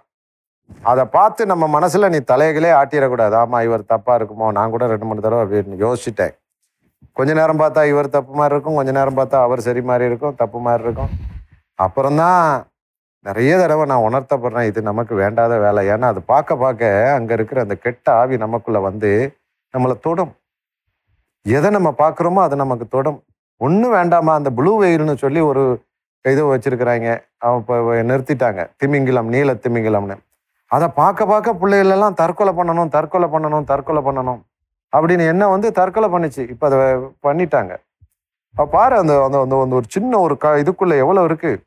[0.82, 3.34] அதை பார்த்து நம்ம மனசில் நீ தலைகளே ஆட்டிடக்கூடாது.
[3.34, 4.48] ஆமாம் இவர் தப்பாக இருக்குமோ?
[4.52, 6.34] நான் கூட ரெண்டு மூணு தடவை அப்படின்னு யோசிச்சிட்டேன்.
[7.12, 8.74] கொஞ்ச நேரம் பார்த்தா இவர் தப்பு மாதிரி இருக்கும்.
[8.74, 10.34] கொஞ்ச நேரம் பார்த்தா அவர் சரி மாதிரி இருக்கும்.
[10.34, 11.12] தப்பு மாதிரி இருக்கும்.
[11.74, 12.66] அப்புறம்தான்
[13.26, 14.62] நிறைய தடவை நான் உணர்த்தப்படுறேன்.
[14.62, 15.88] இது நமக்கு வேண்டாத வேலை.
[15.88, 19.10] ஏன்னா அது பார்க்க பார்க்க அங்கே இருக்கிற அந்த கெட்ட ஆவி நமக்குள்ளே வந்து
[19.74, 20.32] நம்மளை தொடும்.
[21.42, 23.20] எதை நம்ம பார்க்குறோமோ அது நமக்கு தொடும்.
[23.56, 24.34] ஒன்றும் வேண்டாமா?
[24.34, 25.64] அந்த ப்ளூ வெயில்னு சொல்லி ஒரு
[26.24, 27.08] இது வச்சுருக்கிறாங்க.
[27.44, 27.76] அவன் இப்போ
[28.10, 28.62] நிறுத்திட்டாங்க.
[28.80, 30.16] திமிங்கிலம் நீல திமிங்கிலம்னு.
[30.70, 34.40] அதை பார்க்க பார்க்க பிள்ளைகளெல்லாம் தற்கொலை பண்ணணும் தற்கொலை பண்ணணும் தற்கொலை பண்ணணும்
[34.92, 36.42] அப்படின்னு என்ன வந்து தற்கொலை பண்ணுச்சு.
[36.52, 36.78] இப்போ அதை
[37.26, 37.72] பண்ணிட்டாங்க.
[38.74, 41.58] பாரு அந்த அந்த அந்த அந்த ஒரு சின்ன ஒரு க இதுக்குள்ளே எவ்வளோ இருக்குது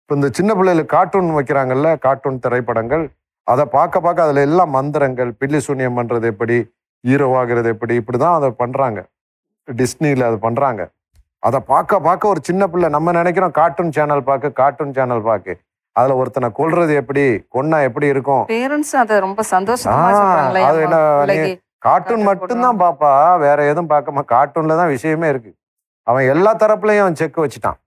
[0.00, 3.04] இப்போ இந்த சின்ன பிள்ளைகளுக்கு கார்ட்டூன் வைக்கிறாங்கல்ல கார்ட்டூன் திரைப்படங்கள்.
[3.46, 6.56] அதை பார்க்க பார்க்க அதில் எல்லாம் மந்திரங்கள் பில்லி சூன்யம் பண்ணுறது எப்படி
[7.04, 9.00] ஹீரோவாகிறது எப்படி இப்படி தான் அதை பண்ணுறாங்க
[9.68, 10.82] டிஸ்னியில் அதை பண்ணுறாங்க
[11.46, 12.88] அதை பார்க்க பார்க்க ஒரு சின்ன பிள்ளை.
[12.96, 15.56] நம்ம நினைக்கிறோம் கார்ட்டூன் சேனல் பார்க்க கார்ட்டூன் சேனல் பார்க்க
[15.96, 17.22] அதில் ஒருத்தனை கொல்றது எப்படி
[17.54, 18.44] கொன்னா எப்படி இருக்கும்?
[18.52, 20.06] பேரண்ட்ஸ் அதை ரொம்ப சந்தோஷமா
[20.68, 20.98] அது என்ன.
[21.86, 23.10] கார்ட்டூன் மட்டும்தான் பாப்பா.
[23.44, 25.50] வேற எதுவும் பார்க்காம கார்ட்டூன்ல தான் விஷயமே இருக்கு.
[26.10, 27.78] அவன் எல்லா தரப்புலையும் செக் வச்சுட்டான்.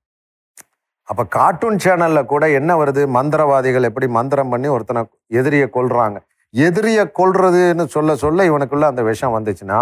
[1.12, 3.01] அப்ப கார்ட்டூன் சேனல்ல கூட என்ன வருது?
[3.18, 5.01] மந்திரவாதிகள் எப்படி மந்திரம் பண்ணி ஒருத்தனை
[5.39, 6.18] எதிரியை கொல்றாங்க.
[6.53, 9.82] எதிரியை கொல்றதுன்னு சொல்ல சொல்ல இவனுக்குள்ள அந்த விஷம் வந்துச்சுன்னா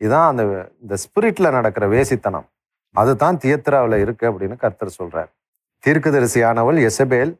[0.00, 0.44] இதான் அந்த
[0.82, 2.46] இந்த ஸ்பிரிட்ல நடக்கிற வேசித்தனம்.
[3.00, 5.30] அதுதான் தியத்ராவில் இருக்கு அப்படின்னு கர்த்தர் சொல்றார்.
[5.84, 7.32] தீர்க்கதரிசியானவள் எசபேல்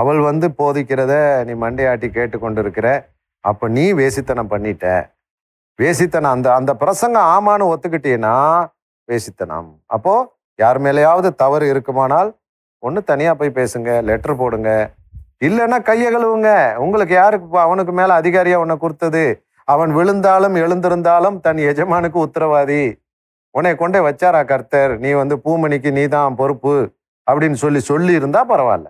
[0.00, 1.12] அவள் வந்து போதிக்கிறத
[1.48, 2.88] நீ மண்டையாட்டி கேட்டு கொண்டு இருக்கிற
[3.50, 4.86] அப்போ நீ வேசித்தனம் பண்ணிட்ட.
[5.78, 8.34] வேசித்தனம் அந்த அந்த பிரசங்கம் ஆமான்னு ஒத்துக்கிட்டீன்னா
[9.10, 9.70] வேசித்தனம்.
[9.96, 10.14] அப்போ
[10.62, 12.30] யார் மேலேயாவது தவறு இருக்குமானால்
[12.82, 14.70] ஒன்று தனியாக போய் பேசுங்க லெட்டர் போடுங்க.
[15.46, 16.50] இல்லைன்னா கையை கழுவுங்க.
[16.84, 19.24] உங்களுக்கு யாருக்கு அவனுக்கு மேலே அதிகாரியாக உன்னை கொடுத்தது
[19.74, 22.82] அவன் விழுந்தாலும் எழுந்திருந்தாலும் தன் எஜமானுக்கு உத்தரவாதி.
[23.56, 24.98] உன்னை கொண்டே வச்சாரா கர்த்தர்?
[24.98, 26.90] நீ வந்து பூமணிக்கு நீ தான் பொறுப்பு
[27.30, 28.88] அப்படின்னு சொல்லி சொல்லி இருந்தா பரவாயில்ல.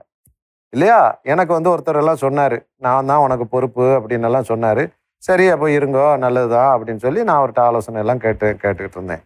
[0.69, 1.19] இல்லையா?
[1.23, 2.57] எனக்கு வந்து ஒருத்தர் எல்லாம் சொன்னார்.
[2.77, 4.89] நான் தான் உனக்கு பொறுப்பு அப்படின்னு எல்லாம் சொன்னார்.
[5.19, 9.23] சரி அப்போ இருங்கோ நல்லதுதான் அப்படின்னு சொல்லி நான் அவர்கிட்ட ஆலோசனை எல்லாம் கேட்டு கேட்டுக்கிட்டு இருந்தேன்.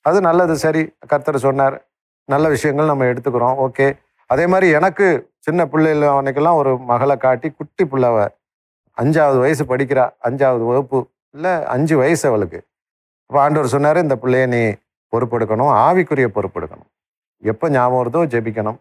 [0.00, 0.92] அது நல்லது சரி.
[1.06, 1.76] கர்த்தர் சொன்னார்.
[2.24, 3.68] நல்ல விஷயங்கள் நம்ம எடுத்துக்கிறோம்.
[3.68, 3.98] ஓகே.
[4.26, 8.26] அதே மாதிரி எனக்கு சின்ன பிள்ளைகள் அவனுக்கெல்லாம் ஒரு மகளை காட்டி குட்டி பிள்ளைவ.
[8.96, 10.10] அஞ்சாவது வயசு படிக்கிறா.
[10.24, 11.08] அஞ்சாவது வகுப்பு.
[11.32, 12.60] இல்லை அஞ்சு வயசு அவளுக்கு.
[13.30, 14.60] இப்போ ஆண்டவர் சொன்னார் இந்த பிள்ளைய நீ
[15.12, 16.88] பொறுப்பெடுக்கணும் ஆவிக்குரிய பொறுப்பெடுக்கணும்.
[17.50, 18.78] எப்போ ஞாபகம் வருதோ ஜெபிக்கணும்.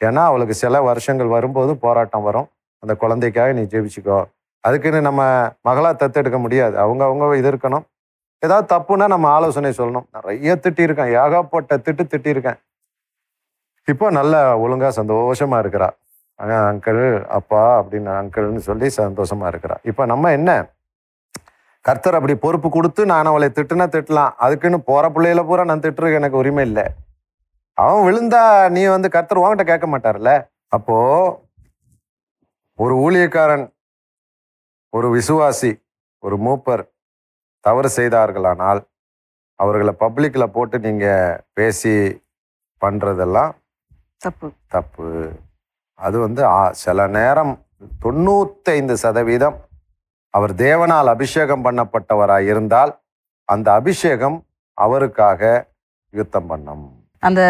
[0.00, 2.48] ஏன்னா அவளுக்கு சில வருஷங்கள் வரும்போது போராட்டம் வரும்.
[2.82, 4.18] அந்த குழந்தைக்காக நீ ஜெபிச்சுக்கோ.
[4.64, 5.22] அதுக்குன்னு நம்ம
[5.68, 6.74] மகளாக தத்தெடுக்க முடியாது.
[6.84, 7.86] அவங்க அவங்க இது இருக்கணும்.
[8.42, 10.06] ஏதாவது தப்புன்னா நம்ம ஆலோசனை சொல்லணும்.
[10.16, 11.12] நிறைய திட்டியிருக்கேன்.
[11.22, 12.58] ஏகப்பட்ட திட்டு திட்டியிருக்கேன்.
[13.92, 15.88] இப்போ நல்லா ஒழுங்காக சந்தோஷமா இருக்கிறா.
[16.38, 17.04] அங்கிள்
[17.38, 19.76] அப்பா அப்படின்னு அங்கிள்னு சொல்லி சந்தோஷமா இருக்கிறா.
[19.90, 20.50] இப்போ நம்ம என்ன
[21.86, 24.32] கர்த்தர் அப்படி பொறுப்பு கொடுத்து நான் அவளை திட்டுனா திட்டலாம்.
[24.44, 26.84] அதுக்குன்னு போற பிள்ளையில பூரா நான் திட்டுறதுக்கு எனக்கு உரிமை இல்லை.
[27.78, 28.42] அவன் விழுந்தா
[28.74, 30.30] நீ வந்து கர்த்தர் உன்கிட்ட கேட்க மாட்டார்ல?
[30.76, 30.96] அப்போ
[32.78, 33.66] ஒரு ஊழியக்காரன்
[34.92, 35.70] ஒரு விசுவாசி
[36.22, 36.82] ஒரு மூப்பர்
[37.64, 38.80] தவறு செய்தார்களானால்
[39.60, 41.06] அவர்களை பப்ளிக்ல போட்டு நீங்க
[41.52, 41.94] பேசி
[42.82, 43.52] பண்றதெல்லாம்
[44.24, 44.48] தப்பு.
[44.74, 45.06] தப்பு.
[45.98, 46.42] அது வந்து
[46.84, 47.54] சில நேரம்
[48.04, 49.56] தொண்ணூத்தைந்து சதவீதம்
[50.36, 52.92] அவர் தேவனால் அபிஷேகம் பண்ணப்பட்டவராய் இருந்தால்
[53.48, 54.38] அந்த அபிஷேகம்
[54.78, 55.42] அவருக்காக
[56.14, 56.84] யுத்தம் பண்ணும்.
[57.22, 57.42] அந்த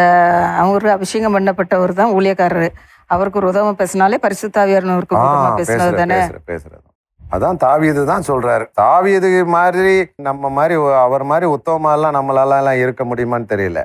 [0.57, 2.69] அவர் அபிஷேகம் பண்ணப்பட்டவர் தான் ஊழியக்காரரு.
[3.07, 6.15] அவருக்கு ஒரு உதவ பேசினாலே பரிசுத்தாவியார்னவருக்கு ஆ, உதவ பேசினது பேசுற, தானே?
[6.15, 6.87] பேசுற, பேசுறது.
[7.33, 8.65] அதான் தாவீது தான் சொல்றாரு.
[8.75, 13.81] தாவீது மாதிரி நம்ம மாதிரி அவர் மாதிரி உத்தமமாலாம் நம்மளால எல்லாம் இருக்க முடியுமான்னு தெரியல.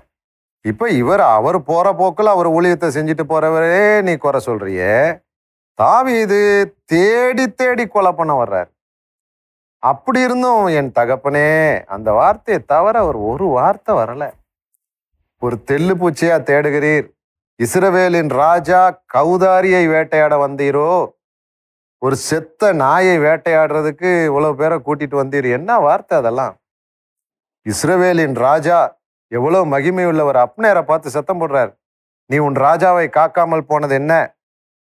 [0.65, 4.93] இப்ப இவர் அவர் போற போக்குல அவர் ஊழியத்தை செஞ்சுட்டு போறவரே நீ குறை சொல்றியே.
[5.79, 6.39] தாவீது
[6.85, 8.69] தேடி தேடி கொலை பண்ண வர்றாரு.
[9.83, 11.47] அப்படி இருந்தும் என் தகப்பனே
[11.85, 14.23] அந்த வார்த்தையை தவிர அவர் ஒரு வார்த்தை வரல.
[15.39, 17.07] ஒரு தெல்லு பூச்சியா தேடுகிறீர்.
[17.59, 21.13] இஸ்ரவேலின் ராஜா கௌதாரியை வேட்டையாட வந்தீரோ?
[21.97, 25.49] ஒரு செத்த நாயை வேட்டையாடுறதுக்கு இவ்வளவு பேரை கூட்டிட்டு வந்தீர்.
[25.51, 26.53] என்ன வார்த்தை அதெல்லாம்?
[27.65, 31.71] இஸ்ரவேலின் ராஜா எவ்வளவு மகிமை உள்ளவர் அப்னேரை பார்த்து சத்தம் போடுறார்.
[32.25, 34.13] நீ உன் ராஜாவை காக்காமல் போனது என்ன?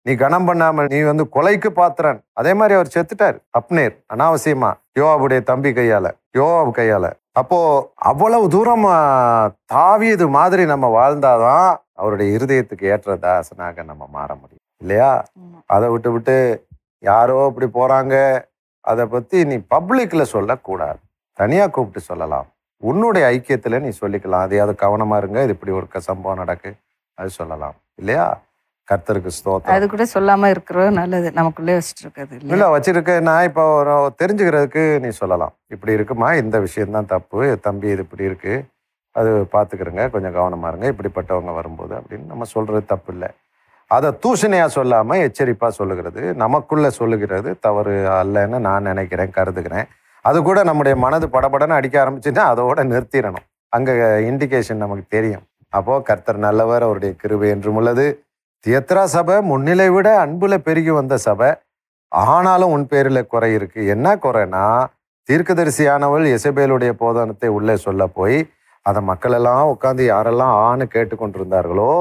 [0.06, 2.24] நீ கனம் பண்ணாமல் நீ வந்து கொலைக்கு பாத்திரன்.
[2.34, 7.12] அதே மாதிரி அவர் செத்துட்டார் அப்னேர் அனாவசியமா யோவாபுடைய தம்பி கையால யோவாபு கையால.
[7.32, 14.60] அப்போ அவ்வளவு தூரம் ஆ, தாவீது மாதிரி நம்ம வாழ்ந்தாதான் அவருடைய இருதயத்துக்கு ஏற்ற தாசனாக நம்ம மாற முடியும்.
[14.78, 15.26] இல்லையா.
[15.66, 16.66] அதை விட்டு விட்டு
[17.00, 18.42] யாரோ இப்படி போறாங்க.
[18.82, 21.00] அதை பத்தி நீ பப்ளிக்ல சொல்லக்கூடாது.
[21.34, 22.46] தனியா கூப்பிட்டு சொல்லலாம்.
[22.78, 24.42] உன்னுடைய ஐக்கியத்துல நீ சொல்லிக்கலாம்.
[24.42, 25.44] அதையாவது கவனமா இருங்க.
[25.44, 26.74] இது இப்படி ஒரு க- சம்பவம் நடக்கு.
[27.14, 27.74] அது சொல்லலாம்.
[27.96, 28.42] இல்லையா?
[28.92, 29.76] கர்த்தருக்கு ஸ்தோத்திரம்.
[29.76, 31.32] அது கூட சொல்லாம இருக்கிறது நல்லது.
[31.32, 31.82] நமக்குள்ளே
[32.36, 32.54] இல்லையா?
[32.56, 35.54] இல்ல வச்சிருக்க நான் இப்போ ஒரு தெரிஞ்சுக்கிறதுக்கு நீ சொல்லலாம்.
[35.68, 36.34] இப்படி இருக்குமா?
[36.34, 37.60] இந்த விஷயம்தான் தப்பு.
[37.62, 38.66] தம்பி இது இப்படி இருக்கு.
[39.12, 40.92] அது பார்த்துக்கிறங்க கொஞ்சம் கவனமா இருங்க.
[40.92, 43.28] இப்படிப்பட்டவங்க வரும்போது அப்படின்னு நம்ம சொல்றது தப்பு இல்லை.
[43.88, 46.34] அதை தூசணையா சொல்லாம எச்சரிப்பா சொல்லுகிறது.
[46.34, 49.88] நமக்குள்ள சொல்லுகிறது தவறு அல்லன்னு நான் நினைக்கிறேன் கருதுகிறேன்.
[50.22, 53.46] அது கூட நம்முடைய மனது படபடன்னு அடிக்க ஆரம்பிச்சுன்னா அதோட நிறுத்திடணும்.
[53.70, 55.44] அங்க இண்டிகேஷன் நமக்கு தெரியும்.
[55.70, 58.25] அப்போ கர்த்தர் நல்லவர் அவருடைய கிருபை என்றும் உள்ளது.
[58.66, 61.50] தியத்ரா சபை முன்னிலை விட அன்புல பெருகி வந்த சபை.
[62.12, 63.80] ஆனாலும் உன் பேரில் குறை இருக்கு.
[63.94, 64.64] என்ன குறைனா
[65.30, 68.38] தீர்க்கதரிசியானவள் எசபேலுடைய போதனத்தை உள்ளே சொல்ல போய்
[68.86, 71.92] அதை மக்களெல்லாம் உட்காந்து யாரெல்லாம் ஆன்னு கேட்டுக்கொண்டிருந்தார்களோ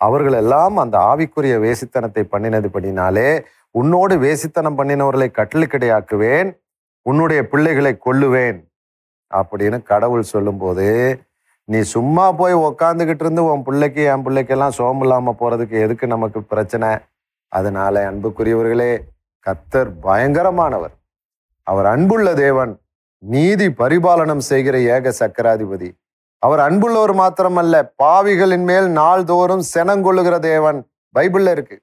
[0.00, 3.30] அவர்களெல்லாம் அந்த ஆவிக்குரிய வேசித்தனத்தை பண்ணினது பண்ணினாலே
[3.74, 6.50] உன்னோடு வேசித்தனம் பண்ணினவர்களை கட்டளுக்கிடையாக்குவேன்
[7.06, 8.58] உன்னுடைய பிள்ளைகளை கொல்லுவேன்
[9.30, 10.86] அப்படின்னு கடவுள் சொல்லும்போது
[11.70, 16.98] நீ சும்மா போய் உக்காந்துக்கிட்டு இருந்து உன் பிள்ளைக்கு என் பிள்ளைக்கெல்லாம் சோம்பு இல்லாமல் போகிறதுக்கு எதுக்கு நமக்கு பிரச்சனை?
[17.48, 18.92] அதனால அன்புக்குரியவர்களே
[19.46, 20.94] கத்தர் பயங்கரமானவர்.
[21.62, 22.80] அவர் அன்புள்ள தேவன்
[23.18, 25.90] நீதி பரிபாலனம் செய்கிற ஏக சக்கராதிபதி.
[26.38, 31.82] அவர் அன்புள்ளவர் மாத்திரமல்ல பாவிகளின் மேல் நாள்தோறும் செனங்கொள்ளுகிற தேவன் பைபிள்ல இருக்கு.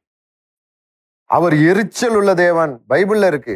[1.24, 3.56] அவர் எரிச்சல் உள்ள தேவன் பைபிள்ல இருக்கு.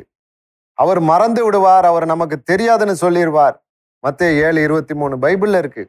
[0.73, 3.55] அவர் மறந்து விடுவார் அவர் நமக்கு தெரியாதுன்னு சொல்லிடுவார்
[4.03, 5.83] மத்திய ஏழு இருபத்தி மூணு பைபிள்ல இருக்கு.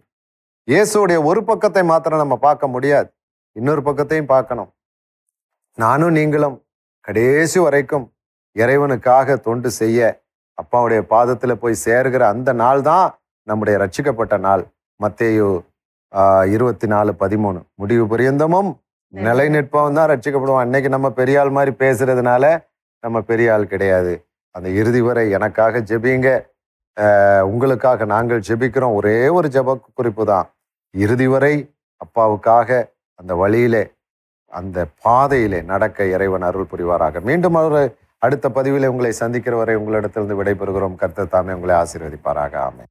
[0.71, 3.09] இயேசுடைய ஒரு பக்கத்தை மாத்திரம் நம்ம பார்க்க முடியாது.
[3.59, 4.69] இன்னொரு பக்கத்தையும் பார்க்கணும்.
[5.83, 6.57] நானும் நீங்களும்
[7.07, 8.05] கடைசி வரைக்கும்
[8.57, 10.11] இறைவனுக்காக தொண்டு செய்ய
[10.63, 13.07] அப்பாவுடைய பாதத்துல போய் சேர்கிற அந்த நாள் தான்
[13.51, 14.63] நம்முடைய ரட்சிக்கப்பட்ட நாள்.
[15.05, 15.49] மத்தேயு
[16.55, 17.61] இருபத்தி நாலு பதிமூணு.
[17.81, 18.71] முடிவு பரியந்தமும்
[19.13, 22.45] நிலை நிற்பவன் தான் ரட்சிக்கப்படுவான் அன்னைக்கு நம்ம பெரிய ஆள் மாதிரி பேசுறதுனால
[23.05, 24.15] நம்ம பெரிய ஆள் கிடையாது.
[24.55, 26.29] அந்த இறுதி வரை எனக்காக ஜெபிங்க.
[27.51, 28.97] உங்களுக்காக நாங்கள் ஜெபிக்கிறோம்.
[29.01, 30.47] ஒரே ஒரு ஜெப குறிப்பு தான்.
[30.91, 32.85] இறுதி வரை அப்பாவுக்காக
[33.15, 33.91] அந்த வழியிலே
[34.47, 37.21] அந்த பாதையிலே நடக்க இறைவன் அருள் புரிவாராக.
[37.21, 40.95] மீண்டும் ஒரு அடுத்த பதிவிலே உங்களை சந்திக்கிற வரை உங்களிடத்திலிருந்து விடைபெறுகிறோம்.
[40.95, 42.55] கர்த்தர் தாமே உங்களை ஆசீர்வதிப்பாராக.
[42.57, 42.87] ஆமென்.